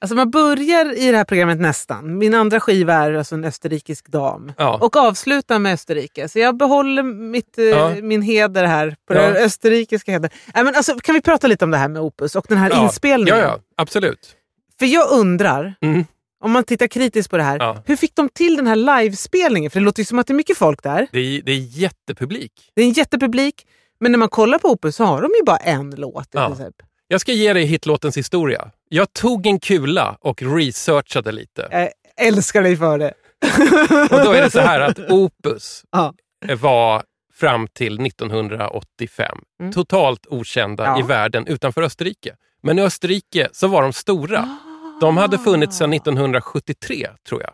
[0.00, 2.18] Alltså man börjar i det här programmet nästan.
[2.18, 4.52] Min andra skiva är alltså en österrikisk dam.
[4.58, 4.78] Ja.
[4.82, 6.28] Och avslutar med Österrike.
[6.28, 7.94] Så jag behåller mitt, eh, Ja.
[8.02, 8.96] min heder här.
[9.08, 9.20] På Ja.
[9.22, 10.30] den österrikiska heder.
[10.54, 12.70] Nej, men alltså, kan vi prata lite om det här med Opus och den här
[12.70, 12.82] Ja.
[12.84, 13.38] inspelningen?
[13.38, 14.34] Ja, ja, absolut.
[14.78, 16.04] För jag undrar, Mm.
[16.44, 17.78] om man tittar kritiskt på det här.
[17.86, 19.70] Hur fick de till den här livespelningen?
[19.70, 21.06] För det låter ju som att det är mycket folk där.
[21.12, 22.52] Det är, det är jättepublik.
[22.74, 23.66] Det är en jättepublik.
[24.00, 26.74] Men när man kollar på Opus så har de ju bara en låt i princip.
[27.08, 28.70] Jag ska ge dig hitlåtens historia.
[28.88, 31.68] Jag tog en kula och researchade lite.
[31.70, 33.14] Jag älskar dig för det.
[34.10, 36.14] Och då är det så här att Opus Ja.
[36.60, 37.02] var
[37.34, 39.72] fram till 1985 Mm.
[39.72, 40.98] totalt okända Ja.
[40.98, 42.34] i världen utanför Österrike.
[42.62, 44.58] Men i Österrike så var de stora.
[45.00, 47.50] De hade funnits sedan 1973 tror jag.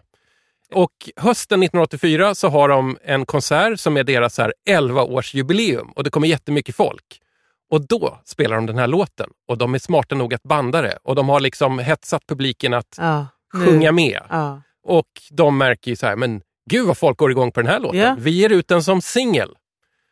[0.72, 6.04] Och hösten 1984 så har de en konsert som är deras så här 11-årsjubileum och
[6.04, 7.20] det kommer jättemycket folk.
[7.74, 10.98] Och då spelar de den här låten och de är smarta nog att banda det
[11.02, 14.20] och de har liksom hetsat publiken att Ja, sjunga med.
[14.30, 14.62] Ja.
[14.86, 17.80] Och de märker ju så här, men gud vad folk går igång på den här
[17.80, 18.00] låten.
[18.00, 18.16] Ja.
[18.18, 19.54] Vi ger ut den som singel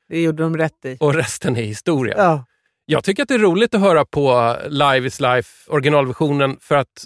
[0.08, 0.96] Det gjorde de rätt i.
[1.00, 2.14] och resten är historia.
[2.18, 2.44] Ja.
[2.84, 7.04] Jag tycker att det är roligt att höra på Live is Life originalversionen för att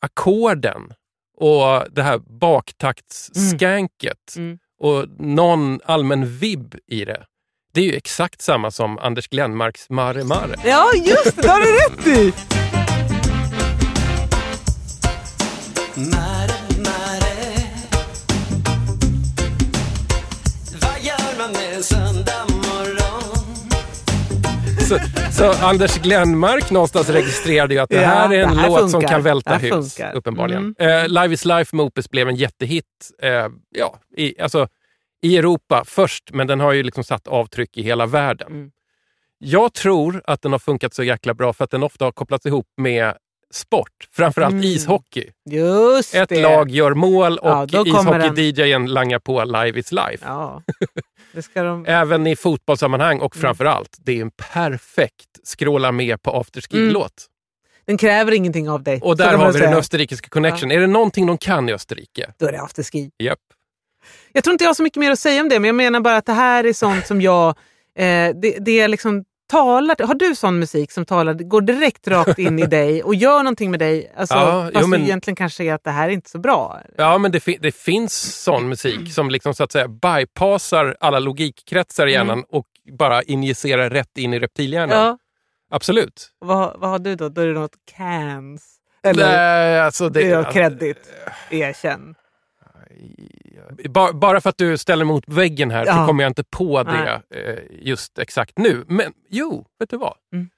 [0.00, 0.92] ackorden
[1.38, 4.58] och det här baktaktsskanket Mm.
[4.78, 7.26] och någon allmän vibb i det.
[7.76, 10.54] Det är ju exakt samma som Anders Glenmarks Mare Mare.
[10.64, 11.42] Ja, just det!
[11.42, 12.32] Det har du rätt i!
[15.94, 17.36] Mare, mare
[20.80, 23.70] Vad gör man en söndag morgon?
[24.88, 24.98] så,
[25.32, 28.90] så Anders Glenmark någonstans registrerade ju att det Ja, här är en här låt som
[28.90, 29.08] funkar.
[29.08, 30.14] kan välta hus, funkar.
[30.16, 30.74] uppenbarligen.
[30.78, 30.98] Mm.
[31.04, 32.84] Eh, Live is Life med Opus blev en jättehit
[33.22, 33.30] eh,
[33.74, 34.68] ja, i, alltså,
[35.22, 38.52] i Europa först, men den har ju liksom satt avtryck i hela världen.
[38.52, 38.70] Mm.
[39.38, 42.46] Jag tror att den har funkat så jäkla bra för att den ofta har kopplats
[42.46, 43.14] ihop med
[43.50, 44.64] sport, framförallt Mm.
[44.64, 45.30] ishockey.
[45.50, 46.42] Just Ett det.
[46.42, 47.86] lag gör mål Ja, och den.
[47.86, 50.18] ishockey-DJn langar på Live is Life.
[50.26, 50.62] Ja,
[51.54, 51.84] de...
[51.88, 53.40] Även i fotbollssammanhang och Mm.
[53.42, 57.26] framförallt, det är en perfekt skråla med på afterski-låt.
[57.86, 59.00] Den kräver ingenting av dig.
[59.02, 59.76] Och där har vi den säga.
[59.78, 60.70] österrikiska connection.
[60.70, 62.32] Är det någonting de kan i Österrike?
[62.38, 63.10] Då är det afterski.
[63.18, 63.38] Japp.
[64.32, 66.00] Jag tror inte jag har så mycket mer att säga om det, men jag menar
[66.00, 67.48] bara att det här är sånt som jag...
[67.98, 68.04] Eh,
[68.42, 70.06] det, det är liksom talar...
[70.06, 73.70] Har du sån musik som talar, går direkt rakt in i dig och gör någonting
[73.70, 74.12] med dig?
[74.16, 76.38] Alltså, Ja, fast jo, men- du egentligen kanske är att det här är inte så
[76.38, 76.80] bra.
[76.96, 81.18] Ja, men det, fi- det finns sån musik som liksom så att säga bypassar alla
[81.18, 82.66] logikkretsar i hjärnan och
[82.98, 84.98] bara injicerar rätt in i reptilhjärnan.
[84.98, 85.18] Ja.
[85.70, 86.30] Absolut.
[86.38, 87.28] Vad, vad har du då?
[87.28, 88.72] Då är det något cans.
[89.02, 90.98] Eller Nej, alltså det, det är något kreddigt.
[91.50, 92.14] Erkänn.
[93.88, 96.06] Ba- Bara för att du ställer mot väggen här så Ja.
[96.06, 98.84] kommer jag inte på det eh, just exakt nu.
[98.88, 100.14] Men jo, vet du vad?
[100.32, 100.48] Mm.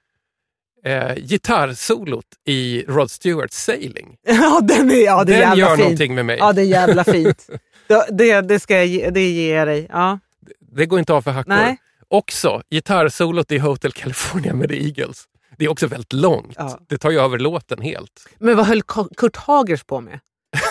[0.85, 4.17] Eh, gitarrsolot i Rod Stewarts Sailing.
[4.27, 5.79] Ja, den är, ja, det är Den jävla gör fint.
[5.79, 6.37] någonting med mig.
[6.39, 7.49] Ja, det är jävla fint.
[7.87, 9.87] det, det, det, ska jag, ge- det ger jag dig.
[9.89, 10.19] Ja.
[10.59, 11.49] Det går inte av för hackor.
[11.49, 11.77] Nej.
[12.07, 15.23] Också gitarrsolot i Hotel California med The Eagles.
[15.57, 16.53] Det är också väldigt långt.
[16.57, 16.79] Ja.
[16.87, 18.27] Det tar ju över låten helt.
[18.37, 18.81] Men vad höll
[19.17, 20.19] Kurt Hagers på med?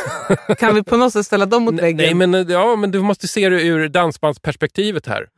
[0.59, 1.97] kan vi på något sätt ställa dem mot väggen?
[1.97, 5.29] nej, men, eh, ja, men du måste se det ur dansbandsperspektivet här.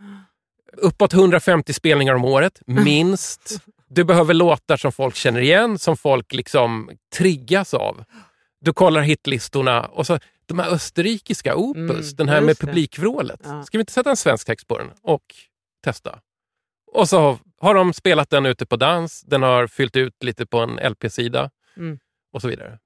[0.76, 3.60] Uppåt 150 spelningar om året, minst.
[3.88, 8.04] Du behöver låtar som folk känner igen, som folk liksom triggas av.
[8.60, 13.40] Du kollar hitlistorna och så de här österrikiska opus, Mm, den här med publikvrålet.
[13.44, 13.62] Ja.
[13.62, 15.22] Ska vi inte sätta en svensk text på den och
[15.84, 16.18] testa?
[16.92, 20.58] Och så har de spelat den ute på dans, den har fyllt ut lite på
[20.58, 21.98] en LP-sida Mm.
[22.32, 22.78] och så vidare.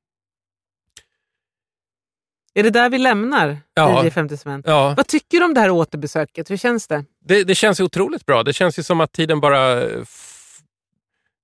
[2.55, 4.07] Är det där vi lämnar Ja.
[4.07, 4.65] i 50 cement?
[4.69, 6.51] Ja, Vad tycker du om det här återbesöket?
[6.51, 7.05] Hur känns det?
[7.25, 8.43] det, det känns ju otroligt bra.
[8.43, 10.01] Det känns ju som att tiden bara eh,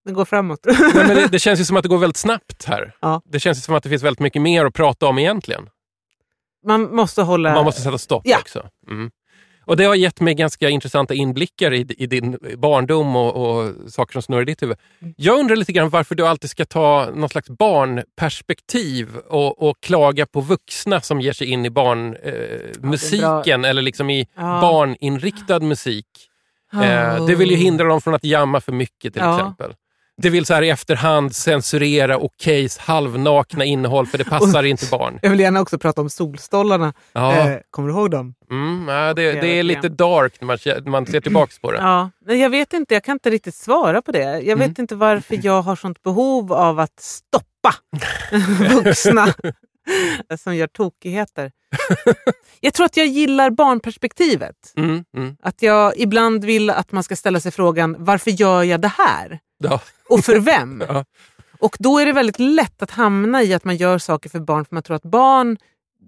[0.04, 0.60] Det går framåt.
[0.64, 2.92] Nej, men det, det känns ju som att det går väldigt snabbt här.
[3.00, 3.22] Ja.
[3.24, 5.68] Det känns ju som att det finns väldigt mycket mer att prata om egentligen.
[6.66, 7.54] Man måste hålla...
[7.54, 8.38] Man måste sätta stopp Ja.
[8.38, 8.68] också.
[8.90, 9.10] Mm.
[9.70, 14.12] Och Det har gett mig ganska intressanta inblickar i, i din barndom och, och saker
[14.12, 14.76] som snurrar i ditt huvud.
[15.16, 20.26] Jag undrar lite grann varför du alltid ska ta någon slags barnperspektiv och, och klaga
[20.26, 24.58] på vuxna som ger sig in i barnmusiken eh, eller liksom i Ja.
[24.60, 26.06] barninriktad musik.
[26.72, 27.26] Eh, Oh.
[27.26, 29.34] det vill ju hindra dem från att jamma för mycket till Ja.
[29.36, 29.74] exempel.
[30.22, 35.18] Det vill så här i efterhand censurera Okeis halvnakna innehåll för det passar inte barn.
[35.22, 36.92] Jag vill gärna också prata om solstolarna.
[37.12, 37.36] Ja.
[37.50, 38.34] Eh, kommer du ihåg dem?
[38.50, 41.78] Mm, ja, det, det är lite dark när man, när man ser tillbaka på det.
[41.78, 44.40] Ja, men jag vet inte, jag kan inte riktigt svara på det.
[44.40, 44.74] Jag vet Mm.
[44.78, 47.74] inte varför jag har sånt behov av att stoppa
[48.74, 49.34] vuxna
[50.38, 51.52] som gör tokigheter.
[52.60, 54.72] Jag tror att jag gillar barnperspektivet.
[54.76, 58.80] Mm, mm, Att jag ibland vill att man ska ställa sig frågan, varför gör jag
[58.80, 59.38] det här?
[59.58, 59.80] ja.
[60.08, 60.84] Och för vem?
[60.88, 61.04] Ja.
[61.58, 64.64] Och då är det väldigt lätt att hamna i att man gör saker för barn
[64.64, 65.56] för man tror att barn,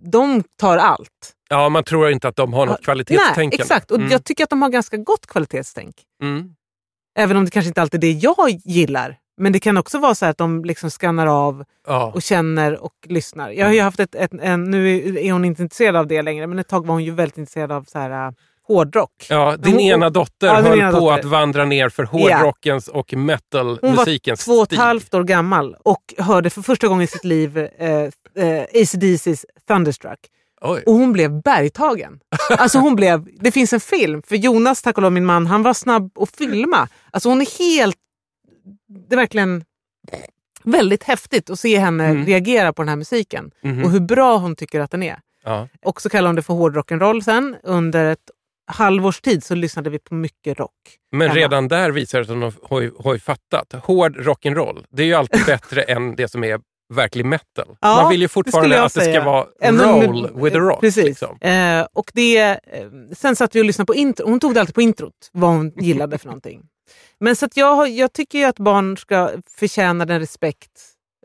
[0.05, 1.33] de tar allt.
[1.49, 3.57] ja, man tror inte att de har något Nej, kvalitetstänkande.
[3.57, 3.91] exakt.
[3.91, 5.95] Och Mm, jag tycker att de har ganska gott kvalitetstänk.
[6.23, 6.55] mm.
[7.19, 9.19] Även om det kanske inte alltid är det jag gillar.
[9.37, 12.13] Men det kan också vara så att de liksom skannar av Ja.
[12.15, 13.51] och känner och lyssnar.
[13.51, 16.47] Jag har ju haft ett, ett, en, nu är hon inte intresserad av det längre,
[16.47, 18.33] men ett tag var hon ju väldigt intresserad av så här, uh,
[18.69, 19.27] hårdrock.
[19.29, 21.19] Ja, din Hon- ena dotter Ja, höll ena på dotter.
[21.19, 24.77] att vandra ner för hårdrockens och Hon var metalmusikens två och ett stig.
[24.79, 28.11] halvt år gammal och hörde för första gången i sitt liv eh, eh,
[28.75, 30.19] ACDC's Thunderstruck.
[30.61, 30.83] Oj.
[30.87, 32.21] Och hon blev bergtagen.
[32.59, 35.63] Alltså hon blev, det finns en film, för Jonas, tack och lov min man, han
[35.63, 36.89] var snabb att filma.
[37.11, 37.97] Alltså hon är helt...
[39.09, 39.65] Det är verkligen
[40.65, 42.27] väldigt häftigt att se henne Mm.
[42.27, 43.51] reagera på den här musiken.
[43.63, 43.85] Mhm.
[43.85, 45.19] Och hur bra hon tycker att den är.
[45.45, 45.69] Ja.
[45.85, 47.57] Och så kallar hon det för hårdrock'n'roll sen.
[47.63, 48.31] Under ett
[48.67, 50.73] halvårs tid så lyssnade vi på mycket rock.
[51.13, 51.41] Men Hemma.
[51.41, 53.73] redan där visar det att de har, har fattat.
[53.85, 56.61] Hård rock'n'roll, det är ju alltid bättre än det som är
[56.95, 57.77] verklig metal.
[57.81, 59.25] Ja, Man vill ju fortfarande att det ska säga.
[59.25, 60.81] vara Ändå roll med- with a rock.
[60.81, 61.05] Precis.
[61.05, 61.39] Liksom.
[61.41, 62.57] Eh, och det, eh,
[63.17, 64.27] sen satt vi och lyssnade på intro.
[64.29, 66.63] Hon tog det alltid på introt, vad hon gillade för någonting.
[67.21, 70.71] Men så jag, jag tycker ju att barn ska förtjäna den respekt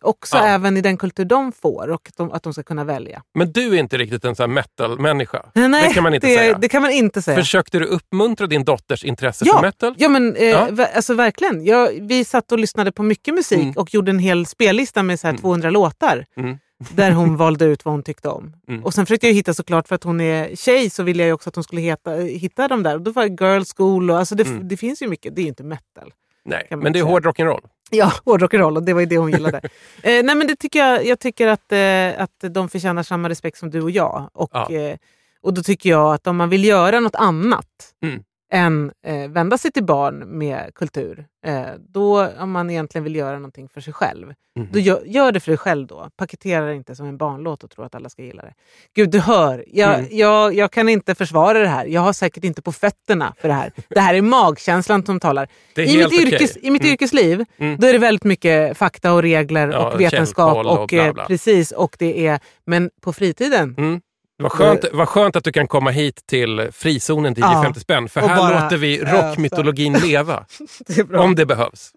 [0.02, 0.46] också Ja.
[0.46, 3.22] även i den kultur de får och att de, att de ska kunna välja.
[3.34, 5.46] Men du är inte riktigt en sån metal-människa.
[5.54, 6.58] Nej, det kan man inte det, säga.
[6.58, 7.38] Det kan man inte säga.
[7.38, 9.54] Försökte du uppmuntra din dotters intresse Ja.
[9.56, 9.96] för metal?
[9.98, 10.70] Ja, men, eh, Ja.
[10.96, 11.66] Alltså, verkligen.
[11.66, 13.74] Jag, vi satt och lyssnade på mycket musik Mm.
[13.78, 16.26] och gjorde en hel spellista med så här 200 låtar.
[16.38, 16.58] Mm.
[16.80, 18.54] Där hon valde ut vad hon tyckte om.
[18.68, 18.84] Mm.
[18.84, 21.50] Och Sen försökte jag hitta såklart, för att hon är tjej så ville jag också
[21.50, 22.96] att hon skulle heta, hitta dem där.
[22.96, 24.68] Och då var det girl school och alltså det, Mm.
[24.68, 26.14] det finns ju mycket, det är ju inte metal.
[26.46, 27.62] Nej, men det är hård rock'n'roll.
[27.90, 29.58] Ja, hård rock'n'roll och det var ju det hon gillade.
[30.04, 33.58] eh, nej men det tycker jag, jag tycker att, eh, att de förtjänar samma respekt
[33.58, 34.30] som du och jag.
[34.34, 34.72] Och, Ja.
[34.72, 34.98] eh,
[35.42, 37.66] och då tycker jag att om man vill göra något annat
[38.04, 38.24] Mm.
[38.54, 43.36] Än eh, vända sig till barn med kultur, eh, då om man egentligen vill göra
[43.36, 44.68] någonting för sig själv, Mhm.
[44.72, 46.10] då gör, gör det för dig själv då.
[46.18, 48.54] Paketera det inte som en barnlåt och tro att alla ska gilla det.
[48.96, 50.08] Gud, du hör, jag, Mm.
[50.12, 51.86] jag, jag kan inte försvara det här.
[51.86, 53.72] Jag har säkert inte på fötterna för det här.
[53.90, 55.48] Det här är magkänslan som talar.
[55.76, 56.94] I mitt, yrkes, I mitt Mm.
[56.94, 57.78] yrkesliv Mm.
[57.80, 60.66] då är det väldigt mycket fakta och regler Ja, och vetenskap.
[60.66, 61.26] och och, bla, eh, bla.
[61.26, 64.02] Precis, och det är, men på fritiden, Mm.
[64.38, 68.10] Vad skönt, vad skönt att du kan komma hit till frizonen DJ Ja, 50 spänn.
[68.10, 70.46] För och här bara låter vi rockmytologin leva.
[70.88, 71.92] det om det behövs.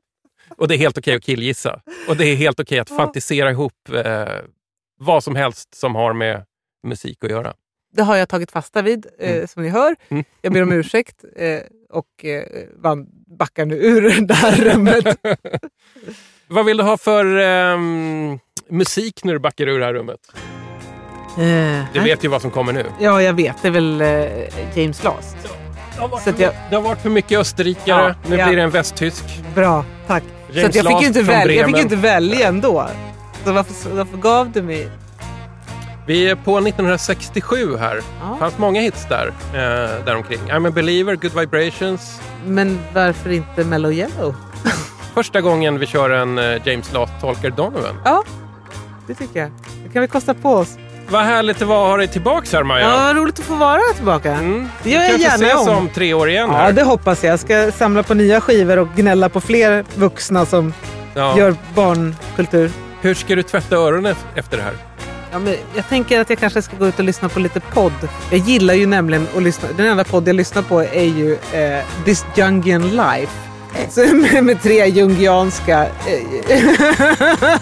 [0.57, 1.81] Och det är helt okej att killgissa.
[2.09, 3.73] Och det är helt okej att fantisera ihop
[4.05, 4.25] eh,
[4.99, 6.45] vad som helst som har med
[6.87, 7.55] musik att göra.
[7.93, 9.47] Det har jag tagit fasta vid, eh, Mm.
[9.49, 9.97] som ni hör.
[10.09, 10.25] Mm.
[10.41, 11.61] Jag ber om ursäkt eh,
[11.91, 12.45] och eh,
[13.39, 15.19] backar nu ur det här rummet.
[16.49, 18.39] Vad vill du ha för ehm,
[18.69, 20.21] musik när du backar ur det här rummet?
[21.41, 22.87] Eh, Du vet ju vad som kommer nu.
[22.99, 23.57] Ja, jag vet.
[23.63, 24.09] Det är väl eh,
[24.81, 25.37] James Last.
[25.95, 28.15] Det har varit, Så att för, jag- det har varit för mycket österrikare.
[28.23, 28.47] Ja, nu ja.
[28.47, 29.25] blir det en västtysk.
[29.55, 30.23] Bra, tack.
[30.53, 32.89] så James att jag, fick ju inte välja, jag fick ju inte välja ändå.
[33.45, 34.89] Så varför, varför gav du mig?
[36.07, 37.95] Vi är på 1967 här.
[37.95, 38.37] Det Ja.
[38.39, 40.39] fanns många hits där, eh, däromkring.
[40.49, 42.21] I'm a believer, Good Vibrations.
[42.47, 44.35] Men varför inte Mellow Yellow?
[45.15, 48.01] Första gången vi kör en eh, James Last tolkar Donovan.
[48.05, 48.25] Ja,
[49.07, 49.51] det tycker jag.
[49.87, 50.79] Det kan vi kosta på oss.
[51.11, 52.85] Vad härligt det var att ha dig tillbaks här Maja.
[53.09, 54.33] Ja, roligt att få vara tillbaka.
[54.33, 54.69] Mm.
[54.83, 55.77] Det gör jag Kanske gärna ses om.
[55.77, 56.73] om tre år igen Ja, här.
[56.73, 57.33] det hoppas jag.
[57.33, 60.73] Jag ska samla på nya skivor och gnälla på fler vuxna som
[61.15, 61.39] Ja.
[61.39, 62.71] gör barnkultur.
[63.01, 64.73] Hur ska du tvätta öronen efter det här?
[65.33, 68.09] Ja, men jag tänker att jag kanske ska gå ut och lyssna på lite podd.
[68.31, 69.69] Jag gillar ju nämligen att lyssna.
[69.77, 73.33] Den enda podd jag lyssnar på är ju eh, This Jungian Life.
[73.91, 76.61] Så med, med tre jungianska eh,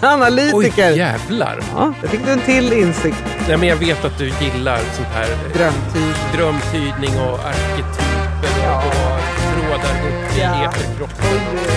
[0.13, 0.91] analytiker.
[0.91, 1.59] Oj, jävlar.
[1.75, 3.23] Ja, där fick du en till insikt.
[3.49, 5.31] Ja, men jag vet att du gillar sånt här.
[5.31, 6.15] Eh, Drömtyd.
[6.33, 8.77] Drömtydning och arketyper ja.
[8.77, 9.19] och
[9.53, 10.71] trådar upp i ja.
[10.71, 11.68] eterkroppen.